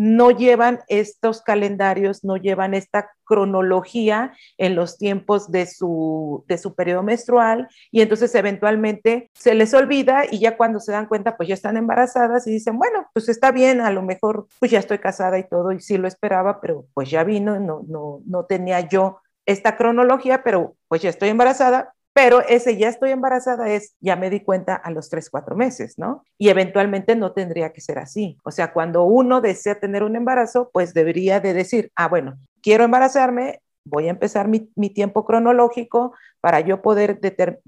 no 0.00 0.30
llevan 0.30 0.80
estos 0.88 1.42
calendarios, 1.42 2.24
no 2.24 2.38
llevan 2.38 2.72
esta 2.72 3.10
cronología 3.22 4.32
en 4.56 4.74
los 4.74 4.96
tiempos 4.96 5.52
de 5.52 5.66
su, 5.66 6.42
de 6.48 6.56
su 6.56 6.74
periodo 6.74 7.02
menstrual 7.02 7.68
y 7.90 8.00
entonces 8.00 8.34
eventualmente 8.34 9.30
se 9.34 9.54
les 9.54 9.74
olvida 9.74 10.22
y 10.30 10.38
ya 10.38 10.56
cuando 10.56 10.80
se 10.80 10.92
dan 10.92 11.04
cuenta 11.04 11.36
pues 11.36 11.50
ya 11.50 11.54
están 11.54 11.76
embarazadas 11.76 12.46
y 12.46 12.50
dicen, 12.50 12.78
bueno, 12.78 13.10
pues 13.12 13.28
está 13.28 13.52
bien, 13.52 13.82
a 13.82 13.90
lo 13.90 14.00
mejor 14.00 14.46
pues 14.58 14.70
ya 14.70 14.78
estoy 14.78 15.00
casada 15.00 15.38
y 15.38 15.46
todo 15.46 15.70
y 15.70 15.80
sí 15.80 15.98
lo 15.98 16.08
esperaba, 16.08 16.62
pero 16.62 16.86
pues 16.94 17.10
ya 17.10 17.22
vino, 17.22 17.60
no, 17.60 17.82
no, 17.86 18.22
no 18.24 18.46
tenía 18.46 18.80
yo 18.80 19.20
esta 19.44 19.76
cronología, 19.76 20.42
pero 20.42 20.76
pues 20.88 21.02
ya 21.02 21.10
estoy 21.10 21.28
embarazada, 21.28 21.92
pero 22.12 22.42
ese 22.42 22.76
ya 22.76 22.88
estoy 22.88 23.10
embarazada 23.10 23.68
es, 23.68 23.94
ya 24.00 24.16
me 24.16 24.30
di 24.30 24.40
cuenta 24.40 24.74
a 24.74 24.90
los 24.90 25.08
tres, 25.08 25.30
cuatro 25.30 25.56
meses, 25.56 25.98
¿no? 25.98 26.24
Y 26.38 26.48
eventualmente 26.48 27.14
no 27.14 27.32
tendría 27.32 27.72
que 27.72 27.80
ser 27.80 27.98
así. 27.98 28.36
O 28.44 28.50
sea, 28.50 28.72
cuando 28.72 29.04
uno 29.04 29.40
desea 29.40 29.78
tener 29.78 30.02
un 30.02 30.16
embarazo, 30.16 30.70
pues 30.72 30.92
debería 30.92 31.40
de 31.40 31.54
decir, 31.54 31.92
ah, 31.94 32.08
bueno, 32.08 32.38
quiero 32.62 32.84
embarazarme, 32.84 33.60
voy 33.84 34.08
a 34.08 34.10
empezar 34.10 34.48
mi, 34.48 34.60
tiempo 34.90 35.24
cronológico 35.24 36.14
para 36.40 36.60
yo 36.60 36.82
poder 36.82 37.20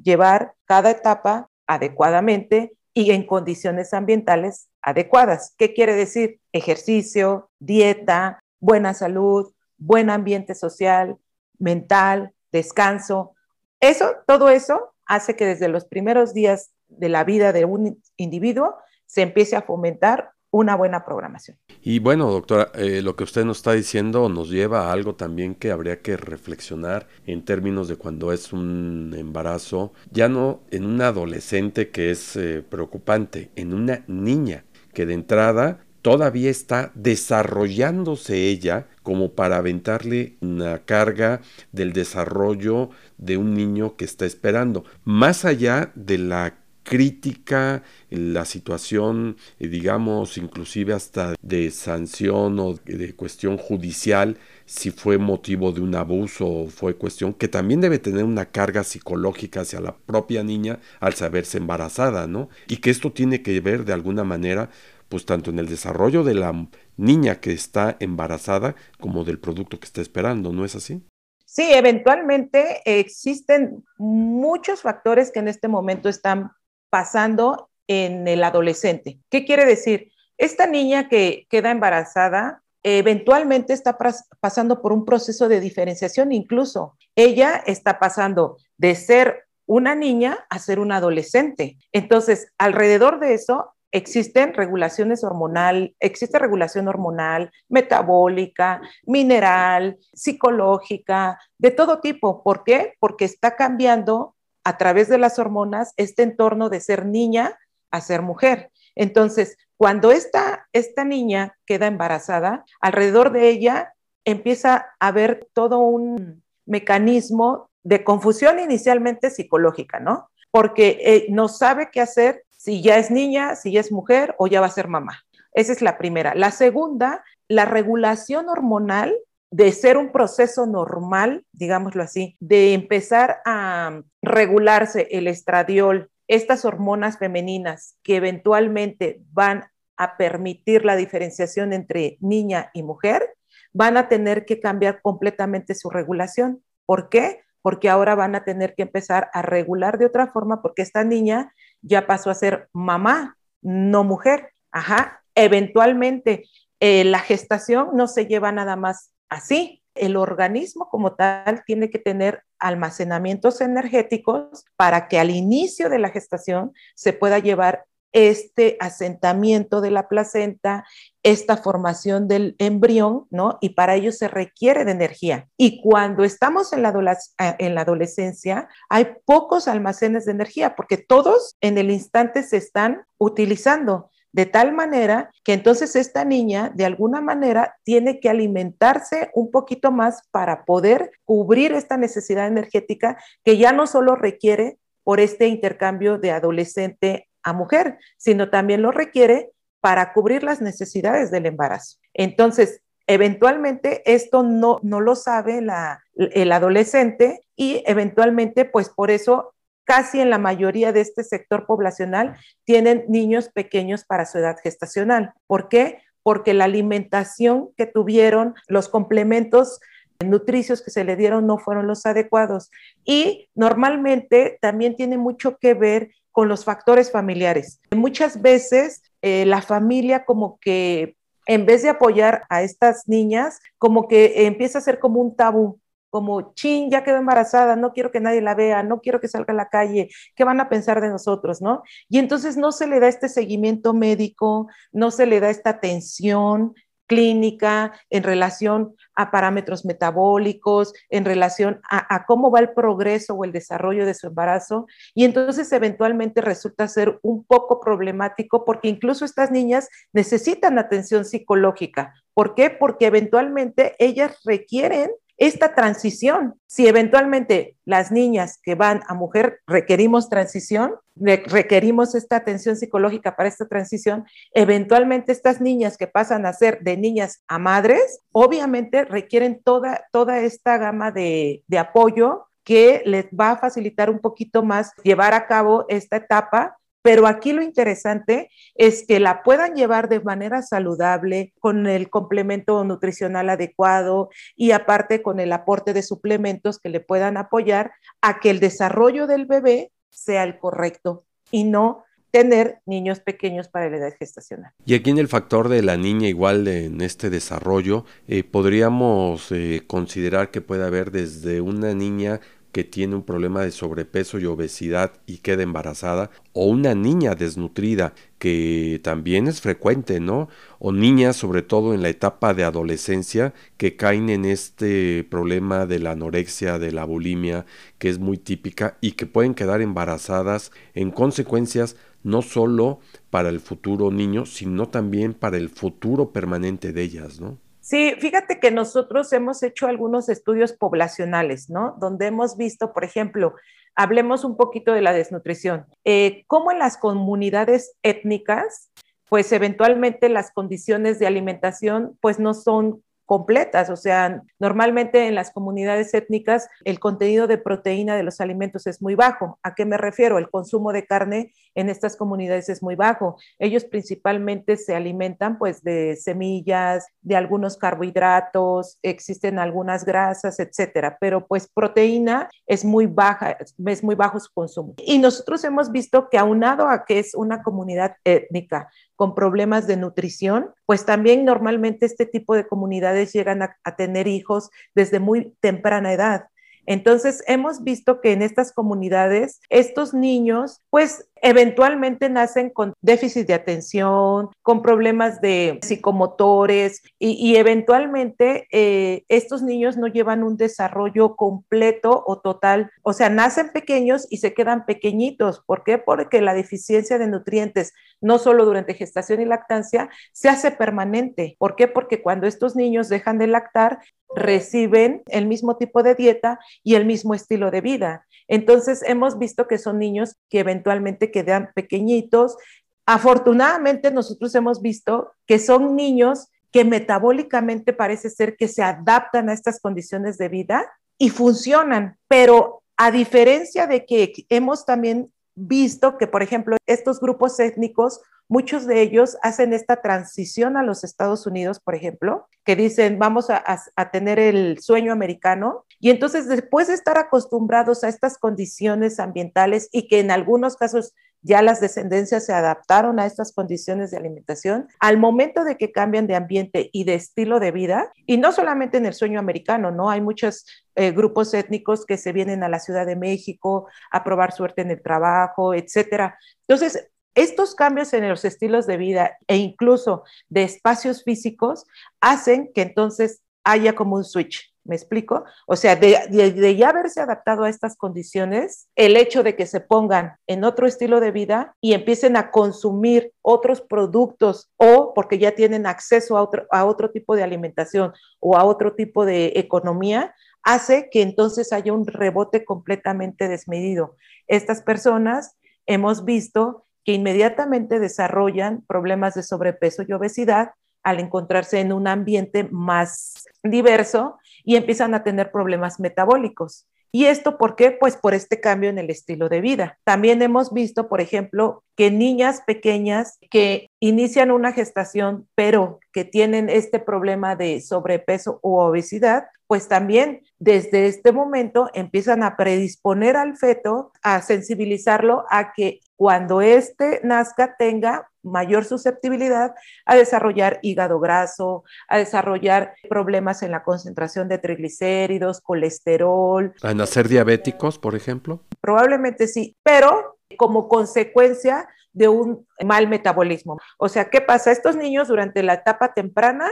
llevar 0.02 0.54
cada 0.64 0.90
etapa 0.90 1.48
adecuadamente 1.66 2.72
y 2.94 3.12
en 3.12 3.24
condiciones 3.24 3.94
ambientales 3.94 4.68
adecuadas. 4.82 5.54
¿Qué 5.56 5.72
quiere 5.72 5.94
decir? 5.94 6.40
Ejercicio, 6.52 7.48
dieta, 7.58 8.40
buena 8.60 8.92
salud, 8.92 9.52
buen 9.78 10.10
ambiente 10.10 10.54
social, 10.54 11.16
mental, 11.58 12.32
descanso, 12.50 13.34
eso, 13.82 14.14
todo 14.26 14.48
eso 14.48 14.94
hace 15.06 15.36
que 15.36 15.44
desde 15.44 15.68
los 15.68 15.84
primeros 15.84 16.32
días 16.32 16.70
de 16.88 17.10
la 17.10 17.24
vida 17.24 17.52
de 17.52 17.66
un 17.66 18.00
individuo 18.16 18.76
se 19.06 19.22
empiece 19.22 19.56
a 19.56 19.62
fomentar 19.62 20.30
una 20.52 20.76
buena 20.76 21.04
programación. 21.04 21.58
Y 21.80 21.98
bueno, 21.98 22.30
doctora, 22.30 22.70
eh, 22.74 23.00
lo 23.02 23.16
que 23.16 23.24
usted 23.24 23.44
nos 23.44 23.56
está 23.58 23.72
diciendo 23.72 24.28
nos 24.28 24.50
lleva 24.50 24.86
a 24.86 24.92
algo 24.92 25.14
también 25.14 25.54
que 25.54 25.72
habría 25.72 26.00
que 26.00 26.16
reflexionar 26.16 27.08
en 27.26 27.44
términos 27.44 27.88
de 27.88 27.96
cuando 27.96 28.32
es 28.32 28.52
un 28.52 29.14
embarazo, 29.16 29.92
ya 30.10 30.28
no 30.28 30.60
en 30.70 30.84
una 30.84 31.08
adolescente 31.08 31.90
que 31.90 32.10
es 32.10 32.36
eh, 32.36 32.62
preocupante, 32.62 33.50
en 33.56 33.74
una 33.74 34.04
niña 34.06 34.64
que 34.92 35.06
de 35.06 35.14
entrada 35.14 35.80
todavía 36.02 36.50
está 36.50 36.90
desarrollándose 36.94 38.48
ella 38.48 38.88
como 39.02 39.32
para 39.32 39.56
aventarle 39.56 40.36
una 40.40 40.80
carga 40.80 41.40
del 41.70 41.92
desarrollo 41.92 42.90
de 43.18 43.36
un 43.36 43.54
niño 43.54 43.96
que 43.96 44.04
está 44.04 44.26
esperando, 44.26 44.84
más 45.04 45.44
allá 45.44 45.92
de 45.94 46.18
la 46.18 46.62
crítica, 46.82 47.82
la 48.10 48.44
situación, 48.44 49.36
eh, 49.58 49.68
digamos, 49.68 50.36
inclusive 50.36 50.92
hasta 50.92 51.34
de 51.40 51.70
sanción 51.70 52.58
o 52.58 52.74
de 52.84 53.14
cuestión 53.14 53.56
judicial, 53.56 54.36
si 54.66 54.90
fue 54.90 55.18
motivo 55.18 55.72
de 55.72 55.80
un 55.80 55.94
abuso 55.94 56.46
o 56.46 56.68
fue 56.68 56.96
cuestión 56.96 57.34
que 57.34 57.48
también 57.48 57.80
debe 57.80 57.98
tener 57.98 58.24
una 58.24 58.46
carga 58.46 58.84
psicológica 58.84 59.60
hacia 59.60 59.80
la 59.80 59.96
propia 59.96 60.42
niña 60.42 60.80
al 61.00 61.14
saberse 61.14 61.58
embarazada, 61.58 62.26
¿no? 62.26 62.48
Y 62.68 62.78
que 62.78 62.90
esto 62.90 63.12
tiene 63.12 63.42
que 63.42 63.60
ver 63.60 63.84
de 63.84 63.92
alguna 63.92 64.24
manera 64.24 64.70
pues 65.12 65.26
tanto 65.26 65.50
en 65.50 65.58
el 65.58 65.68
desarrollo 65.68 66.24
de 66.24 66.32
la 66.32 66.68
niña 66.96 67.38
que 67.38 67.52
está 67.52 67.98
embarazada 68.00 68.76
como 68.98 69.24
del 69.24 69.38
producto 69.38 69.78
que 69.78 69.84
está 69.84 70.00
esperando, 70.00 70.54
¿no 70.54 70.64
es 70.64 70.74
así? 70.74 71.06
Sí, 71.44 71.70
eventualmente 71.70 72.80
existen 72.86 73.84
muchos 73.98 74.80
factores 74.80 75.30
que 75.30 75.40
en 75.40 75.48
este 75.48 75.68
momento 75.68 76.08
están 76.08 76.52
pasando 76.88 77.68
en 77.86 78.26
el 78.26 78.42
adolescente. 78.42 79.18
¿Qué 79.28 79.44
quiere 79.44 79.66
decir? 79.66 80.10
Esta 80.38 80.66
niña 80.66 81.10
que 81.10 81.46
queda 81.50 81.70
embarazada 81.70 82.62
eventualmente 82.82 83.74
está 83.74 83.98
pasando 84.40 84.80
por 84.80 84.94
un 84.94 85.04
proceso 85.04 85.46
de 85.46 85.60
diferenciación, 85.60 86.32
incluso 86.32 86.96
ella 87.14 87.62
está 87.66 87.98
pasando 87.98 88.56
de 88.78 88.94
ser 88.94 89.44
una 89.66 89.94
niña 89.94 90.46
a 90.48 90.58
ser 90.58 90.78
una 90.78 90.96
adolescente. 90.96 91.76
Entonces, 91.92 92.50
alrededor 92.56 93.20
de 93.20 93.34
eso 93.34 93.71
existen 93.92 94.54
regulaciones 94.54 95.22
hormonal, 95.22 95.94
existe 96.00 96.38
regulación 96.38 96.88
hormonal, 96.88 97.52
metabólica, 97.68 98.80
mineral, 99.04 99.98
psicológica, 100.12 101.38
de 101.58 101.70
todo 101.70 102.00
tipo. 102.00 102.42
¿Por 102.42 102.64
qué? 102.64 102.94
Porque 102.98 103.26
está 103.26 103.54
cambiando 103.54 104.34
a 104.64 104.78
través 104.78 105.08
de 105.08 105.18
las 105.18 105.38
hormonas 105.38 105.92
este 105.96 106.22
entorno 106.22 106.70
de 106.70 106.80
ser 106.80 107.06
niña 107.06 107.58
a 107.90 108.00
ser 108.00 108.22
mujer. 108.22 108.70
Entonces, 108.94 109.56
cuando 109.76 110.10
esta, 110.10 110.68
esta 110.72 111.04
niña 111.04 111.58
queda 111.66 111.86
embarazada, 111.86 112.64
alrededor 112.80 113.32
de 113.32 113.48
ella 113.48 113.94
empieza 114.24 114.86
a 115.00 115.08
haber 115.08 115.48
todo 115.52 115.78
un 115.80 116.42
mecanismo 116.64 117.70
de 117.82 118.04
confusión 118.04 118.60
inicialmente 118.60 119.30
psicológica, 119.30 119.98
¿no? 120.00 120.30
Porque 120.50 120.98
eh, 121.00 121.26
no 121.30 121.48
sabe 121.48 121.90
qué 121.90 122.00
hacer 122.00 122.44
si 122.62 122.80
ya 122.80 122.96
es 122.96 123.10
niña, 123.10 123.56
si 123.56 123.72
ya 123.72 123.80
es 123.80 123.90
mujer 123.90 124.36
o 124.38 124.46
ya 124.46 124.60
va 124.60 124.68
a 124.68 124.70
ser 124.70 124.86
mamá. 124.86 125.24
Esa 125.52 125.72
es 125.72 125.82
la 125.82 125.98
primera. 125.98 126.36
La 126.36 126.52
segunda, 126.52 127.24
la 127.48 127.64
regulación 127.64 128.48
hormonal 128.48 129.16
de 129.50 129.72
ser 129.72 129.96
un 129.96 130.12
proceso 130.12 130.64
normal, 130.64 131.44
digámoslo 131.50 132.04
así, 132.04 132.36
de 132.38 132.74
empezar 132.74 133.38
a 133.44 134.02
regularse 134.22 135.08
el 135.10 135.26
estradiol, 135.26 136.08
estas 136.28 136.64
hormonas 136.64 137.18
femeninas 137.18 137.96
que 138.04 138.14
eventualmente 138.14 139.24
van 139.32 139.64
a 139.96 140.16
permitir 140.16 140.84
la 140.84 140.94
diferenciación 140.94 141.72
entre 141.72 142.16
niña 142.20 142.70
y 142.74 142.84
mujer, 142.84 143.28
van 143.72 143.96
a 143.96 144.08
tener 144.08 144.44
que 144.44 144.60
cambiar 144.60 145.02
completamente 145.02 145.74
su 145.74 145.90
regulación. 145.90 146.62
¿Por 146.86 147.08
qué? 147.08 147.40
Porque 147.60 147.88
ahora 147.88 148.14
van 148.14 148.36
a 148.36 148.44
tener 148.44 148.76
que 148.76 148.82
empezar 148.82 149.30
a 149.32 149.42
regular 149.42 149.98
de 149.98 150.06
otra 150.06 150.28
forma 150.28 150.62
porque 150.62 150.82
esta 150.82 151.02
niña 151.02 151.52
ya 151.82 152.06
pasó 152.06 152.30
a 152.30 152.34
ser 152.34 152.68
mamá, 152.72 153.36
no 153.60 154.04
mujer. 154.04 154.50
Ajá. 154.74 155.22
eventualmente 155.34 156.48
eh, 156.80 157.04
la 157.04 157.18
gestación 157.18 157.90
no 157.94 158.08
se 158.08 158.26
lleva 158.26 158.52
nada 158.52 158.74
más 158.74 159.12
así. 159.28 159.82
El 159.94 160.16
organismo 160.16 160.88
como 160.88 161.14
tal 161.14 161.62
tiene 161.66 161.90
que 161.90 161.98
tener 161.98 162.42
almacenamientos 162.58 163.60
energéticos 163.60 164.64
para 164.76 165.08
que 165.08 165.18
al 165.18 165.30
inicio 165.30 165.90
de 165.90 165.98
la 165.98 166.08
gestación 166.08 166.72
se 166.94 167.12
pueda 167.12 167.38
llevar 167.38 167.84
este 168.12 168.76
asentamiento 168.80 169.80
de 169.80 169.90
la 169.90 170.08
placenta, 170.08 170.84
esta 171.22 171.56
formación 171.56 172.26
del 172.26 172.56
embrión, 172.58 173.26
¿no? 173.30 173.58
Y 173.60 173.70
para 173.70 173.94
ello 173.94 174.12
se 174.12 174.28
requiere 174.28 174.84
de 174.84 174.92
energía. 174.92 175.48
Y 175.56 175.80
cuando 175.80 176.24
estamos 176.24 176.72
en 176.72 176.82
la, 176.82 176.90
eh, 177.38 177.54
en 177.58 177.74
la 177.74 177.82
adolescencia, 177.82 178.68
hay 178.88 179.08
pocos 179.24 179.68
almacenes 179.68 180.24
de 180.24 180.32
energía 180.32 180.74
porque 180.74 180.96
todos 180.96 181.56
en 181.60 181.78
el 181.78 181.90
instante 181.90 182.42
se 182.42 182.56
están 182.56 183.02
utilizando. 183.18 184.10
De 184.32 184.46
tal 184.46 184.72
manera 184.72 185.30
que 185.44 185.52
entonces 185.52 185.94
esta 185.94 186.24
niña 186.24 186.72
de 186.74 186.86
alguna 186.86 187.20
manera 187.20 187.76
tiene 187.84 188.18
que 188.18 188.30
alimentarse 188.30 189.30
un 189.34 189.50
poquito 189.50 189.92
más 189.92 190.26
para 190.30 190.64
poder 190.64 191.12
cubrir 191.24 191.72
esta 191.72 191.98
necesidad 191.98 192.46
energética 192.46 193.18
que 193.44 193.58
ya 193.58 193.72
no 193.72 193.86
solo 193.86 194.16
requiere 194.16 194.78
por 195.04 195.20
este 195.20 195.48
intercambio 195.48 196.16
de 196.16 196.30
adolescente 196.30 197.28
a 197.42 197.52
mujer, 197.52 197.98
sino 198.16 198.48
también 198.48 198.80
lo 198.82 198.90
requiere 198.90 199.50
para 199.82 200.12
cubrir 200.12 200.44
las 200.44 200.62
necesidades 200.62 201.32
del 201.32 201.44
embarazo. 201.44 201.98
Entonces, 202.14 202.80
eventualmente 203.08 204.02
esto 204.06 204.44
no, 204.44 204.78
no 204.82 205.00
lo 205.00 205.16
sabe 205.16 205.60
la, 205.60 206.04
el 206.14 206.52
adolescente 206.52 207.40
y 207.56 207.82
eventualmente, 207.84 208.64
pues 208.64 208.88
por 208.88 209.10
eso 209.10 209.54
casi 209.84 210.20
en 210.20 210.30
la 210.30 210.38
mayoría 210.38 210.92
de 210.92 211.00
este 211.00 211.24
sector 211.24 211.66
poblacional 211.66 212.36
tienen 212.64 213.04
niños 213.08 213.48
pequeños 213.48 214.04
para 214.04 214.24
su 214.24 214.38
edad 214.38 214.56
gestacional. 214.62 215.34
¿Por 215.48 215.68
qué? 215.68 215.98
Porque 216.22 216.54
la 216.54 216.64
alimentación 216.64 217.70
que 217.76 217.86
tuvieron, 217.86 218.54
los 218.68 218.88
complementos 218.88 219.80
nutricios 220.24 220.80
que 220.80 220.92
se 220.92 221.02
le 221.02 221.16
dieron 221.16 221.48
no 221.48 221.58
fueron 221.58 221.88
los 221.88 222.06
adecuados. 222.06 222.70
Y 223.04 223.48
normalmente 223.56 224.58
también 224.60 224.94
tiene 224.94 225.18
mucho 225.18 225.56
que 225.58 225.74
ver 225.74 226.12
con 226.30 226.48
los 226.48 226.64
factores 226.64 227.10
familiares. 227.10 227.80
Muchas 227.90 228.40
veces 228.40 229.02
eh, 229.22 229.46
la 229.46 229.62
familia 229.62 230.24
como 230.24 230.58
que 230.60 231.16
en 231.46 231.66
vez 231.66 231.82
de 231.82 231.88
apoyar 231.88 232.44
a 232.48 232.62
estas 232.62 233.08
niñas, 233.08 233.60
como 233.78 234.06
que 234.06 234.46
empieza 234.46 234.78
a 234.78 234.82
ser 234.82 234.98
como 234.98 235.20
un 235.20 235.34
tabú, 235.34 235.80
como, 236.10 236.52
chin, 236.54 236.90
ya 236.90 237.04
quedó 237.04 237.16
embarazada, 237.16 237.74
no 237.74 237.94
quiero 237.94 238.12
que 238.12 238.20
nadie 238.20 238.42
la 238.42 238.54
vea, 238.54 238.82
no 238.82 239.00
quiero 239.00 239.18
que 239.18 239.28
salga 239.28 239.54
a 239.54 239.56
la 239.56 239.70
calle, 239.70 240.10
¿qué 240.36 240.44
van 240.44 240.60
a 240.60 240.68
pensar 240.68 241.00
de 241.00 241.08
nosotros, 241.08 241.62
no? 241.62 241.82
Y 242.10 242.18
entonces 242.18 242.58
no 242.58 242.70
se 242.70 242.86
le 242.86 243.00
da 243.00 243.08
este 243.08 243.30
seguimiento 243.30 243.94
médico, 243.94 244.68
no 244.92 245.10
se 245.10 245.24
le 245.24 245.40
da 245.40 245.48
esta 245.48 245.70
atención, 245.70 246.74
clínica, 247.12 247.92
en 248.08 248.22
relación 248.22 248.94
a 249.14 249.30
parámetros 249.30 249.84
metabólicos, 249.84 250.94
en 251.10 251.26
relación 251.26 251.80
a, 251.90 252.24
cómo 252.24 252.50
va 252.50 252.60
el 252.60 252.72
progreso 252.72 253.34
o 253.34 253.44
el 253.44 253.52
desarrollo 253.52 254.06
de 254.06 254.14
su 254.14 254.28
embarazo. 254.28 254.86
Y 255.14 255.24
entonces 255.24 255.70
eventualmente 255.72 256.40
resulta 256.40 256.88
ser 256.88 257.18
un 257.22 257.44
poco 257.44 257.80
problemático 257.80 258.64
porque 258.64 258.88
incluso 258.88 259.26
estas 259.26 259.50
niñas 259.50 259.90
necesitan 260.14 260.78
atención 260.78 261.26
psicológica. 261.26 262.14
¿Por 262.32 262.54
qué? 262.54 262.70
Porque 262.70 263.06
eventualmente 263.06 263.94
ellas 263.98 264.38
requieren 264.44 265.10
esta 265.46 265.74
transición, 265.74 266.54
si 266.68 266.86
eventualmente 266.86 267.76
las 267.84 268.12
niñas 268.12 268.60
que 268.62 268.76
van 268.76 269.00
a 269.08 269.14
mujer 269.14 269.58
requerimos 269.66 270.28
transición, 270.28 270.94
requerimos 271.16 272.14
esta 272.14 272.36
atención 272.36 272.76
psicológica 272.76 273.34
para 273.34 273.48
esta 273.48 273.66
transición, 273.66 274.24
eventualmente 274.54 275.32
estas 275.32 275.60
niñas 275.60 275.96
que 275.96 276.06
pasan 276.06 276.46
a 276.46 276.52
ser 276.52 276.78
de 276.82 276.96
niñas 276.96 277.42
a 277.48 277.58
madres, 277.58 278.20
obviamente 278.30 279.04
requieren 279.04 279.60
toda, 279.64 280.06
toda 280.12 280.38
esta 280.38 280.78
gama 280.78 281.10
de, 281.10 281.64
de 281.66 281.78
apoyo 281.78 282.46
que 282.62 283.02
les 283.04 283.26
va 283.28 283.50
a 283.50 283.58
facilitar 283.58 284.10
un 284.10 284.20
poquito 284.20 284.62
más 284.62 284.92
llevar 285.02 285.34
a 285.34 285.48
cabo 285.48 285.86
esta 285.88 286.18
etapa 286.18 286.78
pero 287.02 287.26
aquí 287.26 287.52
lo 287.52 287.62
interesante 287.62 288.50
es 288.74 289.04
que 289.06 289.20
la 289.20 289.42
puedan 289.42 289.74
llevar 289.74 290.08
de 290.08 290.20
manera 290.20 290.62
saludable, 290.62 291.52
con 291.58 291.86
el 291.86 292.08
complemento 292.08 292.82
nutricional 292.84 293.50
adecuado 293.50 294.30
y 294.56 294.70
aparte 294.70 295.22
con 295.22 295.40
el 295.40 295.52
aporte 295.52 295.92
de 295.92 296.02
suplementos 296.02 296.78
que 296.78 296.88
le 296.88 297.00
puedan 297.00 297.36
apoyar 297.36 297.92
a 298.20 298.40
que 298.40 298.50
el 298.50 298.60
desarrollo 298.60 299.26
del 299.26 299.46
bebé 299.46 299.90
sea 300.10 300.44
el 300.44 300.58
correcto 300.58 301.24
y 301.50 301.64
no 301.64 302.04
tener 302.30 302.78
niños 302.86 303.20
pequeños 303.20 303.68
para 303.68 303.90
la 303.90 303.98
edad 303.98 304.14
gestacional. 304.18 304.72
Y 304.86 304.94
aquí 304.94 305.10
en 305.10 305.18
el 305.18 305.28
factor 305.28 305.68
de 305.68 305.82
la 305.82 305.98
niña, 305.98 306.28
igual 306.28 306.66
en 306.66 307.02
este 307.02 307.28
desarrollo, 307.28 308.06
eh, 308.26 308.42
podríamos 308.42 309.52
eh, 309.52 309.82
considerar 309.86 310.50
que 310.50 310.62
puede 310.62 310.84
haber 310.84 311.10
desde 311.10 311.60
una 311.60 311.92
niña 311.92 312.40
que 312.72 312.84
tiene 312.84 313.14
un 313.14 313.22
problema 313.22 313.62
de 313.62 313.70
sobrepeso 313.70 314.38
y 314.38 314.46
obesidad 314.46 315.12
y 315.26 315.38
queda 315.38 315.62
embarazada, 315.62 316.30
o 316.54 316.66
una 316.66 316.94
niña 316.94 317.34
desnutrida, 317.34 318.14
que 318.38 319.00
también 319.04 319.46
es 319.46 319.60
frecuente, 319.60 320.18
¿no? 320.18 320.48
O 320.78 320.90
niñas, 320.90 321.36
sobre 321.36 321.62
todo 321.62 321.94
en 321.94 322.02
la 322.02 322.08
etapa 322.08 322.54
de 322.54 322.64
adolescencia, 322.64 323.54
que 323.76 323.96
caen 323.96 324.30
en 324.30 324.44
este 324.46 325.24
problema 325.24 325.86
de 325.86 325.98
la 325.98 326.12
anorexia, 326.12 326.78
de 326.78 326.92
la 326.92 327.04
bulimia, 327.04 327.66
que 327.98 328.08
es 328.08 328.18
muy 328.18 328.38
típica 328.38 328.96
y 329.00 329.12
que 329.12 329.26
pueden 329.26 329.54
quedar 329.54 329.80
embarazadas 329.82 330.72
en 330.94 331.10
consecuencias 331.10 331.96
no 332.24 332.42
solo 332.42 333.00
para 333.30 333.48
el 333.48 333.60
futuro 333.60 334.10
niño, 334.10 334.46
sino 334.46 334.88
también 334.88 335.34
para 335.34 335.56
el 335.56 335.68
futuro 335.68 336.32
permanente 336.32 336.92
de 336.92 337.02
ellas, 337.02 337.40
¿no? 337.40 337.58
Sí, 337.82 338.14
fíjate 338.20 338.60
que 338.60 338.70
nosotros 338.70 339.32
hemos 339.32 339.60
hecho 339.64 339.88
algunos 339.88 340.28
estudios 340.28 340.72
poblacionales, 340.72 341.68
¿no? 341.68 341.96
Donde 341.98 342.28
hemos 342.28 342.56
visto, 342.56 342.92
por 342.92 343.02
ejemplo, 343.02 343.54
hablemos 343.96 344.44
un 344.44 344.56
poquito 344.56 344.92
de 344.92 345.00
la 345.00 345.12
desnutrición, 345.12 345.86
eh, 346.04 346.44
cómo 346.46 346.70
en 346.70 346.78
las 346.78 346.96
comunidades 346.96 347.96
étnicas, 348.04 348.92
pues 349.28 349.50
eventualmente 349.50 350.28
las 350.28 350.52
condiciones 350.52 351.18
de 351.18 351.26
alimentación, 351.26 352.16
pues 352.20 352.38
no 352.38 352.54
son 352.54 353.02
completas, 353.26 353.90
o 353.90 353.96
sea, 353.96 354.42
normalmente 354.58 355.26
en 355.26 355.34
las 355.34 355.50
comunidades 355.50 356.12
étnicas 356.14 356.68
el 356.84 356.98
contenido 356.98 357.46
de 357.46 357.58
proteína 357.58 358.16
de 358.16 358.22
los 358.22 358.40
alimentos 358.40 358.86
es 358.86 359.00
muy 359.00 359.14
bajo. 359.14 359.58
¿A 359.62 359.74
qué 359.74 359.84
me 359.84 359.96
refiero? 359.96 360.38
El 360.38 360.50
consumo 360.50 360.92
de 360.92 361.06
carne 361.06 361.52
en 361.74 361.88
estas 361.88 362.16
comunidades 362.16 362.68
es 362.68 362.82
muy 362.82 362.94
bajo. 362.94 363.36
Ellos 363.58 363.84
principalmente 363.84 364.76
se 364.76 364.94
alimentan 364.94 365.58
pues 365.58 365.82
de 365.82 366.16
semillas, 366.16 367.06
de 367.20 367.36
algunos 367.36 367.76
carbohidratos, 367.76 368.98
existen 369.02 369.58
algunas 369.58 370.04
grasas, 370.04 370.58
etcétera, 370.58 371.16
pero 371.20 371.46
pues 371.46 371.68
proteína 371.72 372.48
es 372.66 372.84
muy 372.84 373.06
baja, 373.06 373.56
es 373.86 374.04
muy 374.04 374.14
bajo 374.14 374.40
su 374.40 374.50
consumo. 374.52 374.94
Y 374.98 375.18
nosotros 375.18 375.64
hemos 375.64 375.90
visto 375.90 376.28
que 376.28 376.38
aunado 376.38 376.88
a 376.88 377.04
que 377.04 377.18
es 377.18 377.34
una 377.34 377.62
comunidad 377.62 378.16
étnica 378.24 378.88
con 379.22 379.36
problemas 379.36 379.86
de 379.86 379.96
nutrición, 379.96 380.74
pues 380.84 381.06
también 381.06 381.44
normalmente 381.44 382.06
este 382.06 382.26
tipo 382.26 382.56
de 382.56 382.66
comunidades 382.66 383.32
llegan 383.32 383.62
a, 383.62 383.76
a 383.84 383.94
tener 383.94 384.26
hijos 384.26 384.70
desde 384.96 385.20
muy 385.20 385.54
temprana 385.60 386.12
edad. 386.12 386.46
Entonces, 386.86 387.44
hemos 387.46 387.84
visto 387.84 388.20
que 388.20 388.32
en 388.32 388.42
estas 388.42 388.72
comunidades, 388.72 389.60
estos 389.70 390.12
niños, 390.12 390.80
pues 390.90 391.30
eventualmente 391.42 392.30
nacen 392.30 392.70
con 392.70 392.94
déficit 393.02 393.48
de 393.48 393.54
atención, 393.54 394.50
con 394.62 394.80
problemas 394.80 395.40
de 395.40 395.80
psicomotores 395.82 397.02
y, 397.18 397.56
eventualmente 397.56 398.68
eh, 398.72 399.24
estos 399.28 399.62
niños 399.62 399.96
no 399.96 400.06
llevan 400.06 400.44
un 400.44 400.56
desarrollo 400.56 401.34
completo 401.36 402.22
o 402.26 402.40
total, 402.40 402.90
o 403.02 403.12
sea, 403.12 403.28
nacen 403.28 403.70
pequeños 403.72 404.26
y 404.30 404.38
se 404.38 404.54
quedan 404.54 404.86
pequeñitos. 404.86 405.62
¿Por 405.66 405.82
qué? 405.82 405.98
Porque 405.98 406.40
la 406.40 406.54
deficiencia 406.54 407.18
de 407.18 407.26
nutrientes, 407.26 407.92
no 408.20 408.38
solo 408.38 408.64
durante 408.64 408.94
gestación 408.94 409.40
y 409.40 409.44
lactancia, 409.44 410.08
se 410.32 410.48
hace 410.48 410.70
permanente. 410.70 411.56
¿Por 411.58 411.74
qué? 411.74 411.88
Porque 411.88 412.22
cuando 412.22 412.46
estos 412.46 412.76
niños 412.76 413.08
dejan 413.08 413.38
de 413.38 413.48
lactar, 413.48 413.98
reciben 414.34 415.22
el 415.26 415.46
mismo 415.46 415.76
tipo 415.76 416.02
de 416.02 416.14
dieta 416.14 416.58
y 416.82 416.94
el 416.94 417.04
mismo 417.04 417.34
estilo 417.34 417.70
de 417.70 417.80
vida. 417.80 418.26
Entonces, 418.48 419.02
hemos 419.06 419.38
visto 419.38 419.66
que 419.66 419.78
son 419.78 419.98
niños 419.98 420.36
que 420.48 420.60
eventualmente 420.60 421.30
quedan 421.32 421.70
pequeñitos. 421.74 422.56
Afortunadamente, 423.04 424.12
nosotros 424.12 424.54
hemos 424.54 424.80
visto 424.80 425.32
que 425.46 425.58
son 425.58 425.96
niños 425.96 426.46
que 426.70 426.84
metabólicamente 426.84 427.92
parece 427.92 428.30
ser 428.30 428.56
que 428.56 428.68
se 428.68 428.82
adaptan 428.82 429.48
a 429.48 429.52
estas 429.52 429.80
condiciones 429.80 430.38
de 430.38 430.48
vida 430.48 430.88
y 431.18 431.30
funcionan, 431.30 432.16
pero 432.28 432.82
a 432.96 433.10
diferencia 433.10 433.86
de 433.86 434.06
que 434.06 434.32
hemos 434.48 434.86
también 434.86 435.32
visto 435.54 436.16
que, 436.16 436.26
por 436.26 436.42
ejemplo, 436.42 436.76
estos 436.86 437.20
grupos 437.20 437.58
étnicos 437.60 438.20
Muchos 438.52 438.86
de 438.86 439.00
ellos 439.00 439.38
hacen 439.40 439.72
esta 439.72 440.02
transición 440.02 440.76
a 440.76 440.82
los 440.82 441.04
Estados 441.04 441.46
Unidos, 441.46 441.80
por 441.80 441.94
ejemplo, 441.94 442.50
que 442.66 442.76
dicen, 442.76 443.18
vamos 443.18 443.48
a, 443.48 443.64
tener 444.12 444.38
el 444.38 444.78
sueño 444.78 445.10
americano. 445.10 445.86
Y 445.98 446.10
entonces, 446.10 446.48
después 446.48 446.88
de 446.88 446.92
estar 446.92 447.16
acostumbrados 447.16 448.04
a 448.04 448.10
estas 448.10 448.36
condiciones 448.36 449.20
ambientales 449.20 449.88
y 449.90 450.06
que 450.06 450.20
en 450.20 450.30
algunos 450.30 450.76
casos 450.76 451.14
ya 451.40 451.62
las 451.62 451.80
descendencias 451.80 452.44
se 452.44 452.52
adaptaron 452.52 453.18
a 453.18 453.24
estas 453.24 453.54
condiciones 453.54 454.10
de 454.10 454.18
alimentación, 454.18 454.86
al 455.00 455.16
momento 455.16 455.64
de 455.64 455.78
que 455.78 455.90
cambian 455.90 456.26
de 456.26 456.36
ambiente 456.36 456.90
y 456.92 457.04
de 457.04 457.14
estilo 457.14 457.58
de 457.58 457.70
vida, 457.70 458.12
y 458.26 458.36
no 458.36 458.52
solamente 458.52 458.98
en 458.98 459.06
el 459.06 459.14
sueño 459.14 459.40
americano, 459.40 459.90
¿no? 459.90 460.10
Hay 460.10 460.20
muchos 460.20 460.66
eh, 460.94 461.10
grupos 461.10 461.54
étnicos 461.54 462.04
que 462.04 462.18
se 462.18 462.32
vienen 462.32 462.62
a 462.62 462.68
la 462.68 462.80
Ciudad 462.80 463.06
de 463.06 463.16
México 463.16 463.88
a 464.10 464.22
probar 464.22 464.52
suerte 464.52 464.82
en 464.82 464.90
el 464.90 465.00
trabajo, 465.00 465.72
etcétera. 465.72 466.38
Entonces, 466.68 467.11
estos 467.34 467.74
cambios 467.74 468.12
en 468.12 468.28
los 468.28 468.44
estilos 468.44 468.86
de 468.86 468.96
vida 468.96 469.38
e 469.46 469.56
incluso 469.56 470.24
de 470.48 470.64
espacios 470.64 471.24
físicos 471.24 471.84
hacen 472.20 472.70
que 472.74 472.82
entonces 472.82 473.42
haya 473.64 473.94
como 473.94 474.16
un 474.16 474.24
switch. 474.24 474.72
¿Me 474.84 474.96
explico? 474.96 475.44
O 475.68 475.76
sea, 475.76 475.94
de, 475.94 476.76
ya 476.76 476.88
haberse 476.88 477.20
adaptado 477.20 477.62
a 477.62 477.68
estas 477.68 477.96
condiciones, 477.96 478.88
el 478.96 479.16
hecho 479.16 479.44
de 479.44 479.54
que 479.54 479.66
se 479.66 479.78
pongan 479.78 480.38
en 480.48 480.64
otro 480.64 480.88
estilo 480.88 481.20
de 481.20 481.30
vida 481.30 481.76
y 481.80 481.92
empiecen 481.92 482.36
a 482.36 482.50
consumir 482.50 483.32
otros 483.42 483.80
productos 483.80 484.72
o 484.78 485.14
porque 485.14 485.38
ya 485.38 485.52
tienen 485.52 485.86
acceso 485.86 486.36
a 486.36 486.84
otro, 486.84 487.10
tipo 487.12 487.36
de 487.36 487.44
alimentación 487.44 488.12
o 488.40 488.56
a 488.56 488.64
otro 488.64 488.94
tipo 488.94 489.24
de 489.24 489.52
economía, 489.54 490.34
hace 490.64 491.08
que 491.12 491.22
entonces 491.22 491.72
haya 491.72 491.92
un 491.92 492.04
rebote 492.04 492.64
completamente 492.64 493.46
desmedido. 493.46 494.16
Estas 494.48 494.82
personas 494.82 495.56
hemos 495.86 496.24
visto 496.24 496.86
que 497.04 497.12
inmediatamente 497.12 497.98
desarrollan 497.98 498.82
problemas 498.86 499.34
de 499.34 499.42
sobrepeso 499.42 500.04
y 500.06 500.12
obesidad 500.12 500.72
al 501.02 501.20
encontrarse 501.20 501.80
en 501.80 501.92
un 501.92 502.06
ambiente 502.06 502.68
más 502.70 503.44
diverso 503.62 504.38
y 504.64 504.76
empiezan 504.76 505.14
a 505.14 505.24
tener 505.24 505.50
problemas 505.50 505.98
metabólicos. 505.98 506.86
¿Y 507.14 507.26
esto 507.26 507.58
por 507.58 507.76
qué? 507.76 507.90
Pues 507.90 508.16
por 508.16 508.32
este 508.32 508.58
cambio 508.58 508.88
en 508.88 508.96
el 508.96 509.10
estilo 509.10 509.50
de 509.50 509.60
vida. 509.60 509.98
También 510.02 510.40
hemos 510.40 510.72
visto, 510.72 511.10
por 511.10 511.20
ejemplo, 511.20 511.84
que 511.94 512.10
niñas 512.10 512.62
pequeñas 512.66 513.36
que 513.50 513.90
inician 514.00 514.50
una 514.50 514.72
gestación, 514.72 515.46
pero 515.54 516.00
que 516.14 516.24
tienen 516.24 516.70
este 516.70 516.98
problema 517.00 517.54
de 517.54 517.82
sobrepeso 517.82 518.60
u 518.62 518.78
obesidad, 518.78 519.44
pues 519.66 519.88
también 519.88 520.40
desde 520.58 521.06
este 521.06 521.32
momento 521.32 521.90
empiezan 521.92 522.42
a 522.42 522.56
predisponer 522.56 523.36
al 523.36 523.58
feto, 523.58 524.12
a 524.22 524.40
sensibilizarlo 524.40 525.44
a 525.50 525.74
que 525.74 526.00
cuando 526.22 526.60
éste 526.60 527.20
nazca 527.24 527.74
tenga 527.76 528.30
mayor 528.44 528.84
susceptibilidad 528.84 529.74
a 530.06 530.14
desarrollar 530.14 530.78
hígado 530.80 531.18
graso, 531.18 531.82
a 532.06 532.16
desarrollar 532.16 532.94
problemas 533.08 533.64
en 533.64 533.72
la 533.72 533.82
concentración 533.82 534.48
de 534.48 534.58
triglicéridos, 534.58 535.60
colesterol. 535.60 536.74
¿A 536.80 536.94
nacer 536.94 537.26
diabéticos, 537.26 537.98
por 537.98 538.14
ejemplo? 538.14 538.60
Probablemente 538.80 539.48
sí, 539.48 539.76
pero 539.82 540.38
como 540.56 540.86
consecuencia 540.86 541.88
de 542.12 542.28
un 542.28 542.68
mal 542.86 543.08
metabolismo. 543.08 543.80
O 543.98 544.08
sea, 544.08 544.30
¿qué 544.30 544.40
pasa? 544.40 544.70
Estos 544.70 544.94
niños 544.94 545.26
durante 545.26 545.64
la 545.64 545.74
etapa 545.74 546.14
temprana 546.14 546.70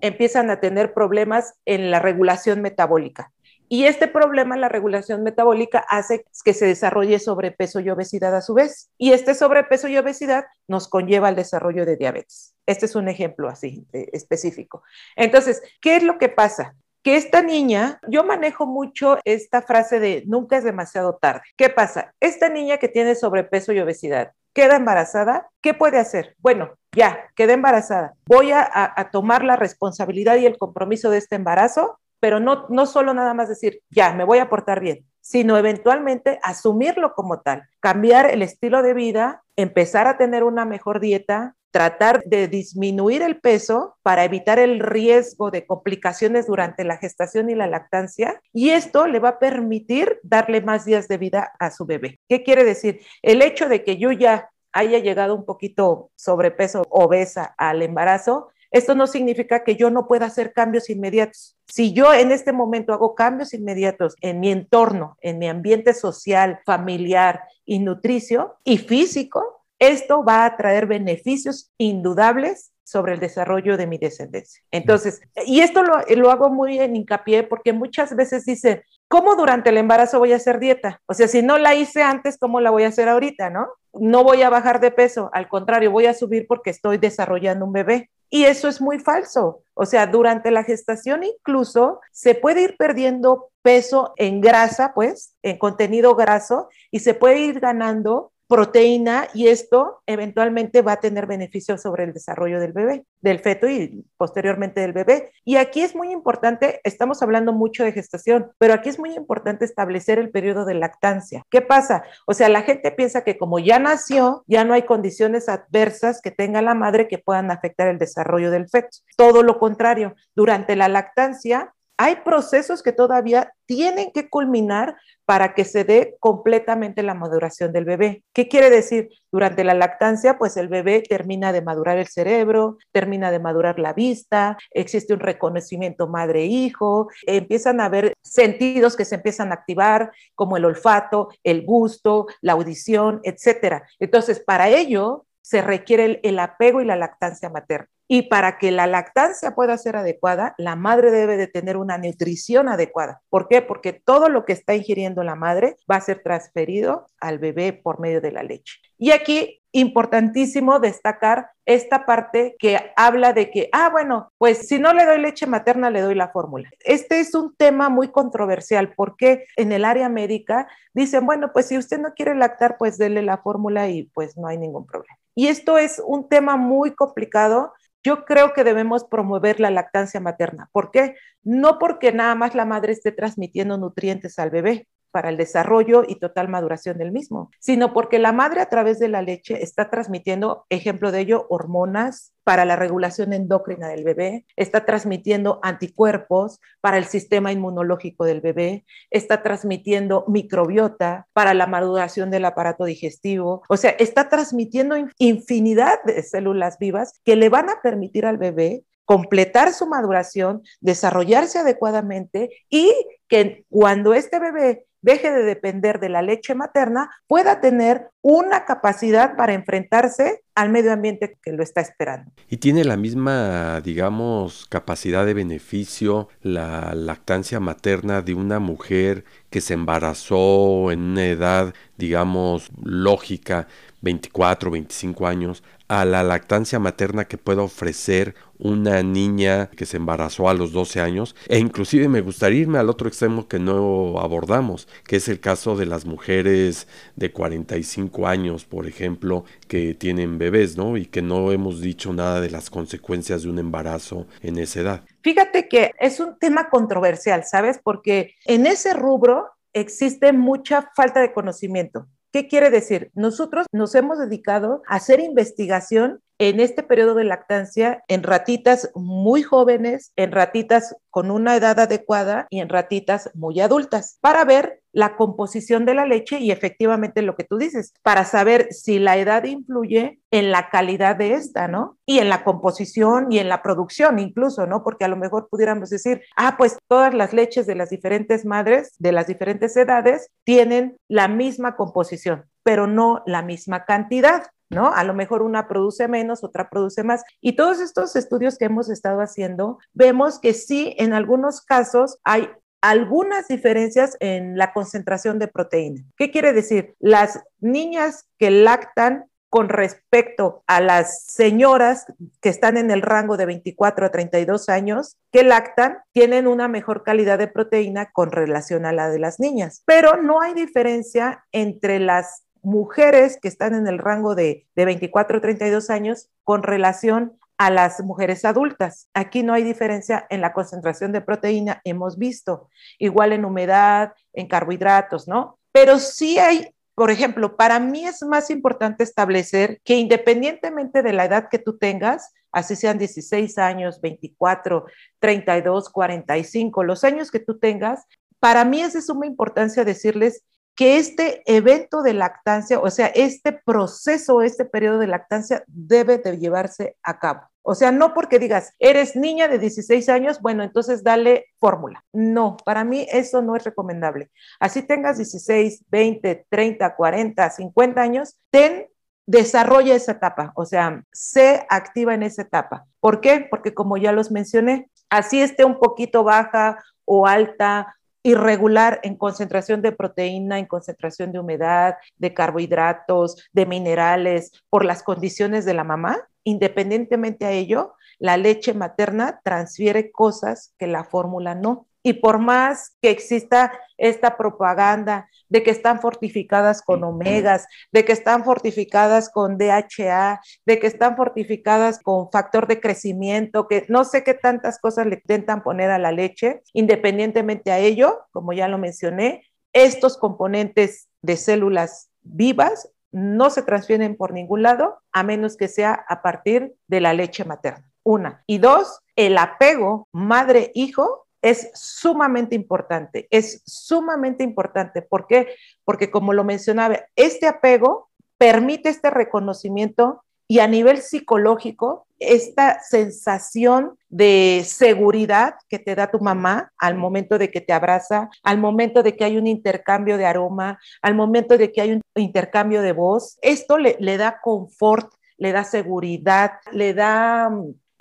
empiezan 0.00 0.48
a 0.48 0.60
tener 0.60 0.94
problemas 0.94 1.54
en 1.64 1.90
la 1.90 1.98
regulación 1.98 2.62
metabólica. 2.62 3.32
Y 3.72 3.86
este 3.86 4.06
problema, 4.06 4.58
la 4.58 4.68
regulación 4.68 5.22
metabólica, 5.22 5.78
hace 5.88 6.26
que 6.44 6.52
se 6.52 6.66
desarrolle 6.66 7.18
sobrepeso 7.18 7.80
y 7.80 7.88
obesidad 7.88 8.36
a 8.36 8.42
su 8.42 8.52
vez. 8.52 8.90
Y 8.98 9.12
este 9.12 9.34
sobrepeso 9.34 9.88
y 9.88 9.96
obesidad 9.96 10.44
nos 10.68 10.88
conlleva 10.88 11.28
al 11.28 11.36
desarrollo 11.36 11.86
de 11.86 11.96
diabetes. 11.96 12.54
Este 12.66 12.84
es 12.84 12.94
un 12.96 13.08
ejemplo 13.08 13.48
así 13.48 13.86
específico. 13.92 14.82
Entonces, 15.16 15.62
¿qué 15.80 15.96
es 15.96 16.02
lo 16.02 16.18
que 16.18 16.28
pasa? 16.28 16.76
que 17.02 17.16
esta 17.16 17.42
niña, 17.42 17.98
yo 18.06 18.22
manejo 18.24 18.66
mucho 18.66 19.18
esta 19.24 19.62
frase 19.62 19.98
de 19.98 20.22
nunca 20.26 20.58
es 20.58 20.64
demasiado 20.64 21.16
tarde. 21.16 21.40
¿Qué 21.56 21.68
pasa? 21.70 22.14
Esta 22.20 22.50
niña 22.50 22.76
que 22.76 22.88
tiene 22.88 23.16
sobrepeso 23.16 23.72
y 23.72 23.80
obesidad, 23.80 24.34
queda 24.52 24.76
embarazada, 24.76 25.48
¿qué 25.62 25.74
puede 25.74 25.98
hacer? 25.98 26.36
Bueno, 26.38 26.76
ya, 26.94 27.30
queda 27.34 27.54
embarazada. 27.54 28.14
Voy 28.26 28.52
a, 28.52 28.70
a, 28.70 29.10
tomar 29.10 29.42
la 29.42 29.56
responsabilidad 29.56 30.36
y 30.36 30.46
el 30.46 30.58
compromiso 30.58 31.10
de 31.10 31.18
este 31.18 31.34
embarazo 31.34 31.98
pero 32.22 32.38
no, 32.38 32.66
no 32.68 32.86
solo 32.86 33.14
nada 33.14 33.34
más 33.34 33.48
decir, 33.48 33.80
ya, 33.90 34.14
me 34.14 34.22
voy 34.22 34.38
a 34.38 34.48
portar 34.48 34.78
bien, 34.78 35.04
sino 35.20 35.58
eventualmente 35.58 36.38
asumirlo 36.44 37.14
como 37.14 37.40
tal, 37.40 37.64
cambiar 37.80 38.30
el 38.30 38.42
estilo 38.42 38.80
de 38.84 38.94
vida, 38.94 39.42
empezar 39.56 40.06
a 40.06 40.18
tener 40.18 40.44
una 40.44 40.64
mejor 40.64 41.00
dieta, 41.00 41.56
tratar 41.72 42.22
de 42.24 42.46
disminuir 42.46 43.22
el 43.22 43.40
peso 43.40 43.96
para 44.04 44.22
evitar 44.22 44.60
el 44.60 44.78
riesgo 44.78 45.50
de 45.50 45.66
complicaciones 45.66 46.46
durante 46.46 46.84
la 46.84 46.96
gestación 46.96 47.50
y 47.50 47.56
la 47.56 47.66
lactancia 47.66 48.40
y 48.52 48.70
esto 48.70 49.08
le 49.08 49.18
va 49.18 49.30
a 49.30 49.38
permitir 49.40 50.20
darle 50.22 50.60
más 50.60 50.84
días 50.84 51.08
de 51.08 51.18
vida 51.18 51.50
a 51.58 51.72
su 51.72 51.86
bebé. 51.86 52.20
¿Qué 52.28 52.44
quiere 52.44 52.62
decir? 52.62 53.00
El 53.22 53.42
hecho 53.42 53.68
de 53.68 53.82
que 53.82 53.96
yo 53.96 54.12
ya 54.12 54.48
haya 54.72 55.00
llegado 55.00 55.34
un 55.34 55.44
poquito 55.44 56.12
sobrepeso, 56.14 56.84
obesa 56.88 57.52
al 57.58 57.82
embarazo, 57.82 58.51
esto 58.72 58.94
no 58.94 59.06
significa 59.06 59.64
que 59.64 59.76
yo 59.76 59.90
no 59.90 60.08
pueda 60.08 60.26
hacer 60.26 60.52
cambios 60.52 60.90
inmediatos. 60.90 61.56
Si 61.66 61.92
yo 61.92 62.12
en 62.12 62.32
este 62.32 62.52
momento 62.52 62.92
hago 62.92 63.14
cambios 63.14 63.54
inmediatos 63.54 64.16
en 64.20 64.40
mi 64.40 64.50
entorno, 64.50 65.18
en 65.20 65.38
mi 65.38 65.48
ambiente 65.48 65.94
social, 65.94 66.60
familiar 66.64 67.42
y 67.64 67.78
nutricio 67.78 68.56
y 68.64 68.78
físico, 68.78 69.64
esto 69.78 70.24
va 70.24 70.44
a 70.46 70.56
traer 70.56 70.86
beneficios 70.86 71.70
indudables 71.76 72.72
sobre 72.84 73.14
el 73.14 73.20
desarrollo 73.20 73.76
de 73.76 73.86
mi 73.86 73.98
descendencia. 73.98 74.62
Entonces, 74.70 75.20
y 75.46 75.60
esto 75.60 75.82
lo, 75.82 76.30
hago 76.30 76.50
muy 76.50 76.78
en 76.78 76.94
hincapié 76.94 77.42
porque 77.42 77.72
muchas 77.72 78.14
veces 78.14 78.44
dicen, 78.44 78.82
¿cómo 79.08 79.34
durante 79.34 79.70
el 79.70 79.78
embarazo 79.78 80.18
voy 80.18 80.32
a 80.32 80.36
hacer 80.36 80.58
dieta? 80.58 81.00
O 81.06 81.14
sea, 81.14 81.26
si 81.26 81.42
no 81.42 81.58
la 81.58 81.74
hice 81.74 82.02
antes, 82.02 82.38
¿cómo 82.38 82.60
la 82.60 82.70
voy 82.70 82.84
a 82.84 82.88
hacer 82.88 83.08
ahorita, 83.08 83.50
no? 83.50 83.68
No 83.92 84.24
voy 84.24 84.42
a 84.42 84.50
bajar 84.50 84.80
de 84.80 84.90
peso, 84.90 85.30
al 85.32 85.48
contrario, 85.48 85.90
voy 85.90 86.06
a 86.06 86.14
subir 86.14 86.46
porque 86.46 86.70
estoy 86.70 86.98
desarrollando 86.98 87.64
un 87.64 87.72
bebé. 87.72 88.10
Y 88.34 88.46
eso 88.46 88.66
es 88.66 88.80
muy 88.80 88.98
falso. 88.98 89.62
O 89.74 89.84
sea, 89.84 90.06
durante 90.06 90.50
la 90.50 90.64
gestación 90.64 91.22
incluso 91.22 92.00
se 92.12 92.34
puede 92.34 92.62
ir 92.62 92.76
perdiendo 92.78 93.50
peso 93.60 94.14
en 94.16 94.40
grasa, 94.40 94.92
pues, 94.94 95.36
en 95.42 95.58
contenido 95.58 96.14
graso, 96.14 96.70
y 96.90 97.00
se 97.00 97.12
puede 97.12 97.40
ir 97.40 97.60
ganando 97.60 98.32
proteína 98.52 99.28
y 99.32 99.48
esto 99.48 100.02
eventualmente 100.04 100.82
va 100.82 100.92
a 100.92 101.00
tener 101.00 101.24
beneficios 101.24 101.80
sobre 101.80 102.04
el 102.04 102.12
desarrollo 102.12 102.60
del 102.60 102.74
bebé, 102.74 103.06
del 103.22 103.38
feto 103.38 103.66
y 103.66 104.04
posteriormente 104.18 104.82
del 104.82 104.92
bebé. 104.92 105.32
Y 105.42 105.56
aquí 105.56 105.80
es 105.80 105.96
muy 105.96 106.12
importante, 106.12 106.78
estamos 106.84 107.22
hablando 107.22 107.54
mucho 107.54 107.82
de 107.82 107.92
gestación, 107.92 108.52
pero 108.58 108.74
aquí 108.74 108.90
es 108.90 108.98
muy 108.98 109.14
importante 109.14 109.64
establecer 109.64 110.18
el 110.18 110.28
periodo 110.28 110.66
de 110.66 110.74
lactancia. 110.74 111.44
¿Qué 111.48 111.62
pasa? 111.62 112.02
O 112.26 112.34
sea, 112.34 112.50
la 112.50 112.60
gente 112.60 112.90
piensa 112.90 113.24
que 113.24 113.38
como 113.38 113.58
ya 113.58 113.78
nació, 113.78 114.44
ya 114.46 114.64
no 114.64 114.74
hay 114.74 114.82
condiciones 114.82 115.48
adversas 115.48 116.20
que 116.20 116.30
tenga 116.30 116.60
la 116.60 116.74
madre 116.74 117.08
que 117.08 117.16
puedan 117.16 117.50
afectar 117.50 117.88
el 117.88 117.96
desarrollo 117.96 118.50
del 118.50 118.68
feto. 118.68 118.98
Todo 119.16 119.42
lo 119.42 119.58
contrario, 119.58 120.14
durante 120.34 120.76
la 120.76 120.88
lactancia 120.88 121.72
hay 121.96 122.16
procesos 122.24 122.82
que 122.82 122.92
todavía 122.92 123.52
tienen 123.66 124.10
que 124.12 124.28
culminar 124.28 124.96
para 125.24 125.54
que 125.54 125.64
se 125.64 125.84
dé 125.84 126.16
completamente 126.20 127.02
la 127.02 127.14
maduración 127.14 127.72
del 127.72 127.84
bebé. 127.84 128.24
¿Qué 128.32 128.48
quiere 128.48 128.70
decir? 128.70 129.08
Durante 129.30 129.64
la 129.64 129.74
lactancia, 129.74 130.36
pues 130.36 130.56
el 130.56 130.68
bebé 130.68 131.02
termina 131.08 131.52
de 131.52 131.62
madurar 131.62 131.98
el 131.98 132.08
cerebro, 132.08 132.78
termina 132.90 133.30
de 133.30 133.38
madurar 133.38 133.78
la 133.78 133.92
vista, 133.92 134.58
existe 134.72 135.14
un 135.14 135.20
reconocimiento 135.20 136.08
madre-hijo, 136.08 137.08
empiezan 137.26 137.80
a 137.80 137.86
haber 137.86 138.14
sentidos 138.22 138.96
que 138.96 139.04
se 139.04 139.14
empiezan 139.14 139.52
a 139.52 139.54
activar, 139.54 140.12
como 140.34 140.56
el 140.56 140.64
olfato, 140.64 141.28
el 141.44 141.64
gusto, 141.64 142.26
la 142.40 142.52
audición, 142.52 143.20
etcétera. 143.22 143.86
Entonces, 144.00 144.40
para 144.40 144.68
ello 144.68 145.24
se 145.40 145.62
requiere 145.62 146.20
el 146.22 146.38
apego 146.38 146.80
y 146.80 146.84
la 146.84 146.96
lactancia 146.96 147.48
materna. 147.48 147.88
Y 148.14 148.24
para 148.24 148.58
que 148.58 148.70
la 148.72 148.86
lactancia 148.86 149.54
pueda 149.54 149.78
ser 149.78 149.96
adecuada, 149.96 150.54
la 150.58 150.76
madre 150.76 151.10
debe 151.10 151.38
de 151.38 151.46
tener 151.46 151.78
una 151.78 151.96
nutrición 151.96 152.68
adecuada. 152.68 153.22
¿Por 153.30 153.48
qué? 153.48 153.62
Porque 153.62 153.94
todo 153.94 154.28
lo 154.28 154.44
que 154.44 154.52
está 154.52 154.74
ingiriendo 154.74 155.24
la 155.24 155.34
madre 155.34 155.76
va 155.90 155.96
a 155.96 156.02
ser 156.02 156.22
transferido 156.22 157.06
al 157.20 157.38
bebé 157.38 157.72
por 157.72 158.00
medio 158.00 158.20
de 158.20 158.30
la 158.30 158.42
leche. 158.42 158.80
Y 158.98 159.12
aquí 159.12 159.62
importantísimo 159.72 160.78
destacar 160.78 161.52
esta 161.64 162.04
parte 162.04 162.54
que 162.58 162.92
habla 162.96 163.32
de 163.32 163.50
que, 163.50 163.70
ah, 163.72 163.88
bueno, 163.90 164.30
pues 164.36 164.68
si 164.68 164.78
no 164.78 164.92
le 164.92 165.06
doy 165.06 165.18
leche 165.18 165.46
materna, 165.46 165.88
le 165.88 166.02
doy 166.02 166.14
la 166.14 166.28
fórmula. 166.28 166.68
Este 166.80 167.18
es 167.20 167.34
un 167.34 167.56
tema 167.56 167.88
muy 167.88 168.08
controversial 168.08 168.92
porque 168.94 169.46
en 169.56 169.72
el 169.72 169.86
área 169.86 170.10
médica 170.10 170.68
dicen, 170.92 171.24
bueno, 171.24 171.50
pues 171.54 171.68
si 171.68 171.78
usted 171.78 171.98
no 171.98 172.12
quiere 172.12 172.34
lactar, 172.34 172.76
pues 172.76 172.98
dele 172.98 173.22
la 173.22 173.38
fórmula 173.38 173.88
y 173.88 174.02
pues 174.12 174.36
no 174.36 174.48
hay 174.48 174.58
ningún 174.58 174.84
problema. 174.84 175.16
Y 175.34 175.46
esto 175.46 175.78
es 175.78 176.02
un 176.04 176.28
tema 176.28 176.58
muy 176.58 176.94
complicado 176.94 177.72
yo 178.02 178.24
creo 178.24 178.52
que 178.52 178.64
debemos 178.64 179.04
promover 179.04 179.60
la 179.60 179.70
lactancia 179.70 180.20
materna. 180.20 180.68
¿Por 180.72 180.90
qué? 180.90 181.14
No 181.42 181.78
porque 181.78 182.12
nada 182.12 182.34
más 182.34 182.54
la 182.54 182.64
madre 182.64 182.92
esté 182.92 183.12
transmitiendo 183.12 183.78
nutrientes 183.78 184.38
al 184.38 184.50
bebé, 184.50 184.88
para 185.12 185.28
el 185.28 185.36
desarrollo 185.36 186.02
y 186.06 186.16
total 186.16 186.48
maduración 186.48 186.98
del 186.98 187.12
mismo, 187.12 187.50
sino 187.60 187.92
porque 187.92 188.18
la 188.18 188.32
madre 188.32 188.60
a 188.60 188.68
través 188.68 188.98
de 188.98 189.08
la 189.08 189.22
leche 189.22 189.62
está 189.62 189.90
transmitiendo, 189.90 190.66
ejemplo 190.70 191.12
de 191.12 191.20
ello, 191.20 191.46
hormonas 191.50 192.32
para 192.44 192.64
la 192.64 192.74
regulación 192.74 193.32
endocrina 193.32 193.88
del 193.88 194.02
bebé, 194.02 194.46
está 194.56 194.84
transmitiendo 194.84 195.60
anticuerpos 195.62 196.60
para 196.80 196.98
el 196.98 197.04
sistema 197.04 197.52
inmunológico 197.52 198.24
del 198.24 198.40
bebé, 198.40 198.84
está 199.10 199.42
transmitiendo 199.42 200.24
microbiota 200.26 201.28
para 201.32 201.54
la 201.54 201.66
maduración 201.66 202.30
del 202.30 202.44
aparato 202.44 202.84
digestivo, 202.84 203.62
o 203.68 203.76
sea, 203.76 203.90
está 203.90 204.28
transmitiendo 204.28 204.96
infinidad 205.18 206.02
de 206.04 206.22
células 206.22 206.78
vivas 206.78 207.20
que 207.24 207.36
le 207.36 207.48
van 207.48 207.70
a 207.70 207.80
permitir 207.82 208.26
al 208.26 208.38
bebé 208.38 208.84
completar 209.04 209.72
su 209.72 209.86
maduración, 209.86 210.62
desarrollarse 210.80 211.58
adecuadamente 211.58 212.50
y 212.70 212.92
que 213.28 213.64
cuando 213.68 214.14
este 214.14 214.38
bebé 214.38 214.86
deje 215.02 215.30
de 215.30 215.42
depender 215.42 216.00
de 216.00 216.08
la 216.08 216.22
leche 216.22 216.54
materna, 216.54 217.10
pueda 217.26 217.60
tener 217.60 218.08
una 218.22 218.64
capacidad 218.64 219.36
para 219.36 219.52
enfrentarse 219.52 220.42
al 220.54 220.70
medio 220.70 220.92
ambiente 220.92 221.36
que 221.42 221.52
lo 221.52 221.62
está 221.62 221.80
esperando. 221.80 222.30
Y 222.48 222.58
tiene 222.58 222.84
la 222.84 222.96
misma, 222.96 223.80
digamos, 223.80 224.66
capacidad 224.68 225.26
de 225.26 225.34
beneficio 225.34 226.28
la 226.40 226.94
lactancia 226.94 227.58
materna 227.58 228.22
de 228.22 228.34
una 228.34 228.60
mujer 228.60 229.24
que 229.50 229.60
se 229.60 229.74
embarazó 229.74 230.92
en 230.92 231.00
una 231.00 231.26
edad, 231.26 231.74
digamos, 231.96 232.70
lógica, 232.82 233.66
24, 234.02 234.70
25 234.70 235.26
años, 235.26 235.62
a 235.92 236.06
la 236.06 236.22
lactancia 236.22 236.78
materna 236.78 237.26
que 237.26 237.36
pueda 237.36 237.60
ofrecer 237.60 238.34
una 238.56 239.02
niña 239.02 239.68
que 239.76 239.84
se 239.84 239.98
embarazó 239.98 240.48
a 240.48 240.54
los 240.54 240.72
12 240.72 241.02
años 241.02 241.36
e 241.48 241.58
inclusive 241.58 242.08
me 242.08 242.22
gustaría 242.22 242.62
irme 242.62 242.78
al 242.78 242.88
otro 242.88 243.08
extremo 243.08 243.46
que 243.46 243.58
no 243.58 244.18
abordamos, 244.18 244.88
que 245.04 245.16
es 245.16 245.28
el 245.28 245.38
caso 245.38 245.76
de 245.76 245.84
las 245.84 246.06
mujeres 246.06 246.88
de 247.16 247.30
45 247.30 248.26
años, 248.26 248.64
por 248.64 248.86
ejemplo, 248.86 249.44
que 249.68 249.92
tienen 249.92 250.38
bebés, 250.38 250.78
¿no? 250.78 250.96
Y 250.96 251.04
que 251.04 251.20
no 251.20 251.52
hemos 251.52 251.82
dicho 251.82 252.10
nada 252.14 252.40
de 252.40 252.48
las 252.48 252.70
consecuencias 252.70 253.42
de 253.42 253.50
un 253.50 253.58
embarazo 253.58 254.26
en 254.40 254.56
esa 254.56 254.80
edad. 254.80 255.04
Fíjate 255.22 255.68
que 255.68 255.92
es 256.00 256.20
un 256.20 256.38
tema 256.38 256.70
controversial, 256.70 257.44
¿sabes? 257.44 257.78
Porque 257.84 258.34
en 258.46 258.64
ese 258.64 258.94
rubro 258.94 259.50
existe 259.74 260.32
mucha 260.32 260.90
falta 260.96 261.20
de 261.20 261.34
conocimiento. 261.34 262.06
¿Qué 262.32 262.48
quiere 262.48 262.70
decir? 262.70 263.10
Nosotros 263.12 263.66
nos 263.72 263.94
hemos 263.94 264.18
dedicado 264.18 264.82
a 264.88 264.96
hacer 264.96 265.20
investigación 265.20 266.22
en 266.38 266.60
este 266.60 266.82
periodo 266.82 267.14
de 267.14 267.24
lactancia 267.24 268.02
en 268.08 268.22
ratitas 268.22 268.90
muy 268.94 269.42
jóvenes, 269.42 270.12
en 270.16 270.32
ratitas 270.32 270.96
con 271.10 271.30
una 271.30 271.54
edad 271.56 271.78
adecuada 271.78 272.46
y 272.48 272.60
en 272.60 272.70
ratitas 272.70 273.30
muy 273.34 273.60
adultas 273.60 274.18
para 274.22 274.46
ver 274.46 274.81
la 274.92 275.16
composición 275.16 275.84
de 275.84 275.94
la 275.94 276.06
leche 276.06 276.38
y 276.38 276.50
efectivamente 276.50 277.22
lo 277.22 277.34
que 277.34 277.44
tú 277.44 277.56
dices, 277.58 277.94
para 278.02 278.24
saber 278.24 278.68
si 278.72 278.98
la 278.98 279.16
edad 279.16 279.44
influye 279.44 280.20
en 280.30 280.50
la 280.50 280.70
calidad 280.70 281.16
de 281.16 281.34
esta, 281.34 281.68
¿no? 281.68 281.98
Y 282.06 282.18
en 282.18 282.28
la 282.28 282.44
composición 282.44 283.30
y 283.30 283.38
en 283.38 283.48
la 283.48 283.62
producción 283.62 284.18
incluso, 284.18 284.66
¿no? 284.66 284.82
Porque 284.84 285.04
a 285.04 285.08
lo 285.08 285.16
mejor 285.16 285.48
pudiéramos 285.50 285.90
decir, 285.90 286.22
ah, 286.36 286.56
pues 286.56 286.78
todas 286.88 287.14
las 287.14 287.32
leches 287.32 287.66
de 287.66 287.74
las 287.74 287.90
diferentes 287.90 288.44
madres, 288.44 288.94
de 288.98 289.12
las 289.12 289.26
diferentes 289.26 289.76
edades, 289.76 290.30
tienen 290.44 290.96
la 291.08 291.28
misma 291.28 291.76
composición, 291.76 292.44
pero 292.62 292.86
no 292.86 293.22
la 293.26 293.42
misma 293.42 293.84
cantidad. 293.84 294.44
¿no? 294.72 294.90
A 294.90 295.04
lo 295.04 295.12
mejor 295.12 295.42
una 295.42 295.68
produce 295.68 296.08
menos, 296.08 296.42
otra 296.42 296.70
produce 296.70 297.04
más. 297.04 297.22
Y 297.42 297.56
todos 297.56 297.78
estos 297.78 298.16
estudios 298.16 298.56
que 298.56 298.64
hemos 298.64 298.88
estado 298.88 299.20
haciendo, 299.20 299.78
vemos 299.92 300.40
que 300.40 300.54
sí, 300.54 300.94
en 300.98 301.12
algunos 301.12 301.60
casos 301.60 302.18
hay 302.24 302.48
algunas 302.82 303.48
diferencias 303.48 304.16
en 304.20 304.58
la 304.58 304.72
concentración 304.72 305.38
de 305.38 305.48
proteína. 305.48 306.04
¿Qué 306.16 306.30
quiere 306.30 306.52
decir? 306.52 306.94
Las 306.98 307.40
niñas 307.60 308.26
que 308.38 308.50
lactan 308.50 309.26
con 309.48 309.68
respecto 309.68 310.64
a 310.66 310.80
las 310.80 311.24
señoras 311.26 312.06
que 312.40 312.48
están 312.48 312.78
en 312.78 312.90
el 312.90 313.02
rango 313.02 313.36
de 313.36 313.44
24 313.44 314.06
a 314.06 314.10
32 314.10 314.70
años 314.70 315.18
que 315.30 315.42
lactan, 315.42 315.98
tienen 316.12 316.46
una 316.46 316.68
mejor 316.68 317.04
calidad 317.04 317.38
de 317.38 317.48
proteína 317.48 318.10
con 318.12 318.32
relación 318.32 318.86
a 318.86 318.92
la 318.92 319.10
de 319.10 319.18
las 319.18 319.40
niñas. 319.40 319.82
Pero 319.84 320.22
no 320.22 320.40
hay 320.40 320.54
diferencia 320.54 321.44
entre 321.52 321.98
las 321.98 322.44
mujeres 322.62 323.38
que 323.40 323.48
están 323.48 323.74
en 323.74 323.86
el 323.86 323.98
rango 323.98 324.34
de, 324.34 324.66
de 324.74 324.84
24 324.86 325.36
a 325.36 325.40
32 325.42 325.90
años 325.90 326.30
con 326.44 326.62
relación 326.62 327.38
a 327.58 327.70
las 327.70 328.00
mujeres 328.00 328.44
adultas. 328.44 329.08
Aquí 329.14 329.42
no 329.42 329.52
hay 329.52 329.62
diferencia 329.62 330.26
en 330.30 330.40
la 330.40 330.52
concentración 330.52 331.12
de 331.12 331.20
proteína, 331.20 331.80
hemos 331.84 332.18
visto, 332.18 332.68
igual 332.98 333.32
en 333.32 333.44
humedad, 333.44 334.12
en 334.32 334.48
carbohidratos, 334.48 335.28
¿no? 335.28 335.58
Pero 335.72 335.98
sí 335.98 336.38
hay, 336.38 336.74
por 336.94 337.10
ejemplo, 337.10 337.56
para 337.56 337.78
mí 337.78 338.06
es 338.06 338.22
más 338.22 338.50
importante 338.50 339.04
establecer 339.04 339.80
que 339.84 339.96
independientemente 339.96 341.02
de 341.02 341.12
la 341.12 341.24
edad 341.24 341.48
que 341.50 341.58
tú 341.58 341.78
tengas, 341.78 342.32
así 342.50 342.76
sean 342.76 342.98
16 342.98 343.58
años, 343.58 344.00
24, 344.00 344.86
32, 345.18 345.88
45, 345.90 346.84
los 346.84 347.04
años 347.04 347.30
que 347.30 347.40
tú 347.40 347.58
tengas, 347.58 348.06
para 348.38 348.64
mí 348.64 348.80
es 348.80 348.92
de 348.92 349.02
suma 349.02 349.26
importancia 349.26 349.84
decirles 349.84 350.42
que 350.74 350.96
este 350.96 351.42
evento 351.46 352.02
de 352.02 352.14
lactancia, 352.14 352.80
o 352.80 352.90
sea, 352.90 353.06
este 353.08 353.52
proceso, 353.52 354.42
este 354.42 354.64
periodo 354.64 354.98
de 354.98 355.06
lactancia 355.06 355.64
debe 355.66 356.18
de 356.18 356.38
llevarse 356.38 356.96
a 357.02 357.18
cabo. 357.18 357.42
O 357.64 357.74
sea, 357.74 357.92
no 357.92 358.12
porque 358.12 358.38
digas, 358.38 358.74
eres 358.78 359.14
niña 359.14 359.46
de 359.46 359.58
16 359.58 360.08
años, 360.08 360.40
bueno, 360.40 360.64
entonces 360.64 361.04
dale 361.04 361.46
fórmula. 361.58 362.04
No, 362.12 362.56
para 362.64 362.82
mí 362.84 363.06
eso 363.10 363.40
no 363.40 363.54
es 363.54 363.64
recomendable. 363.64 364.30
Así 364.58 364.82
tengas 364.82 365.18
16, 365.18 365.84
20, 365.88 366.46
30, 366.48 366.96
40, 366.96 367.50
50 367.50 368.00
años, 368.00 368.36
ten, 368.50 368.88
desarrolla 369.26 369.94
esa 369.94 370.12
etapa, 370.12 370.52
o 370.56 370.64
sea, 370.64 371.04
sé 371.12 371.64
activa 371.68 372.14
en 372.14 372.24
esa 372.24 372.42
etapa. 372.42 372.86
¿Por 372.98 373.20
qué? 373.20 373.46
Porque 373.48 373.74
como 373.74 373.96
ya 373.96 374.10
los 374.10 374.32
mencioné, 374.32 374.90
así 375.10 375.40
esté 375.40 375.64
un 375.64 375.78
poquito 375.78 376.24
baja 376.24 376.82
o 377.04 377.26
alta 377.26 377.96
irregular 378.22 379.00
en 379.02 379.16
concentración 379.16 379.82
de 379.82 379.92
proteína, 379.92 380.58
en 380.58 380.66
concentración 380.66 381.32
de 381.32 381.40
humedad, 381.40 381.96
de 382.18 382.34
carbohidratos, 382.34 383.48
de 383.52 383.66
minerales, 383.66 384.52
por 384.70 384.84
las 384.84 385.02
condiciones 385.02 385.64
de 385.64 385.74
la 385.74 385.84
mamá, 385.84 386.28
independientemente 386.44 387.46
a 387.46 387.52
ello, 387.52 387.94
la 388.18 388.36
leche 388.36 388.74
materna 388.74 389.40
transfiere 389.42 390.12
cosas 390.12 390.74
que 390.78 390.86
la 390.86 391.04
fórmula 391.04 391.54
no. 391.54 391.86
Y 392.02 392.14
por 392.14 392.38
más 392.38 392.96
que 393.00 393.10
exista 393.10 393.72
esta 393.96 394.36
propaganda 394.36 395.28
de 395.48 395.62
que 395.62 395.70
están 395.70 396.00
fortificadas 396.00 396.82
con 396.82 397.04
omegas, 397.04 397.66
de 397.92 398.04
que 398.04 398.12
están 398.12 398.44
fortificadas 398.44 399.30
con 399.30 399.58
DHA, 399.58 400.40
de 400.66 400.78
que 400.78 400.86
están 400.86 401.16
fortificadas 401.16 402.00
con 402.00 402.30
factor 402.30 402.66
de 402.66 402.80
crecimiento, 402.80 403.68
que 403.68 403.84
no 403.88 404.04
sé 404.04 404.24
qué 404.24 404.34
tantas 404.34 404.78
cosas 404.78 405.06
le 405.06 405.16
intentan 405.16 405.62
poner 405.62 405.90
a 405.90 405.98
la 405.98 406.10
leche, 406.10 406.62
independientemente 406.72 407.70
a 407.70 407.78
ello, 407.78 408.22
como 408.32 408.52
ya 408.52 408.66
lo 408.66 408.78
mencioné, 408.78 409.44
estos 409.72 410.16
componentes 410.16 411.08
de 411.22 411.36
células 411.36 412.10
vivas 412.22 412.90
no 413.12 413.50
se 413.50 413.62
transfieren 413.62 414.16
por 414.16 414.32
ningún 414.32 414.62
lado 414.62 415.00
a 415.12 415.22
menos 415.22 415.56
que 415.56 415.68
sea 415.68 416.04
a 416.08 416.22
partir 416.22 416.74
de 416.88 417.00
la 417.00 417.12
leche 417.12 417.44
materna. 417.44 417.86
Una. 418.04 418.42
Y 418.46 418.58
dos, 418.58 419.00
el 419.16 419.38
apego 419.38 420.08
madre-hijo 420.12 421.26
es 421.42 421.70
sumamente 421.74 422.54
importante, 422.54 423.26
es 423.30 423.62
sumamente 423.66 424.44
importante. 424.44 425.02
¿Por 425.02 425.26
qué? 425.26 425.48
Porque 425.84 426.10
como 426.10 426.32
lo 426.32 426.44
mencionaba, 426.44 427.00
este 427.16 427.46
apego 427.46 428.10
permite 428.38 428.88
este 428.88 429.10
reconocimiento 429.10 430.24
y 430.48 430.58
a 430.58 430.68
nivel 430.68 430.98
psicológico, 430.98 432.06
esta 432.18 432.80
sensación 432.82 433.96
de 434.08 434.62
seguridad 434.66 435.54
que 435.68 435.78
te 435.78 435.94
da 435.94 436.10
tu 436.10 436.20
mamá 436.20 436.72
al 436.76 436.94
momento 436.94 437.38
de 437.38 437.50
que 437.50 437.60
te 437.60 437.72
abraza, 437.72 438.28
al 438.42 438.58
momento 438.58 439.02
de 439.02 439.16
que 439.16 439.24
hay 439.24 439.38
un 439.38 439.46
intercambio 439.46 440.18
de 440.18 440.26
aroma, 440.26 440.78
al 441.00 441.14
momento 441.14 441.56
de 441.56 441.72
que 441.72 441.80
hay 441.80 441.92
un 441.92 442.02
intercambio 442.16 442.82
de 442.82 442.92
voz, 442.92 443.38
esto 443.42 443.78
le, 443.78 443.96
le 443.98 444.18
da 444.18 444.40
confort, 444.40 445.12
le 445.38 445.52
da 445.52 445.64
seguridad, 445.64 446.52
le 446.70 446.94
da 446.94 447.50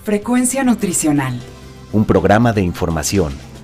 Frecuencia 0.05 0.65
Nutricional. 0.65 1.39
Un 1.93 2.07
programa 2.07 2.55
de 2.55 2.63
información 2.63 3.48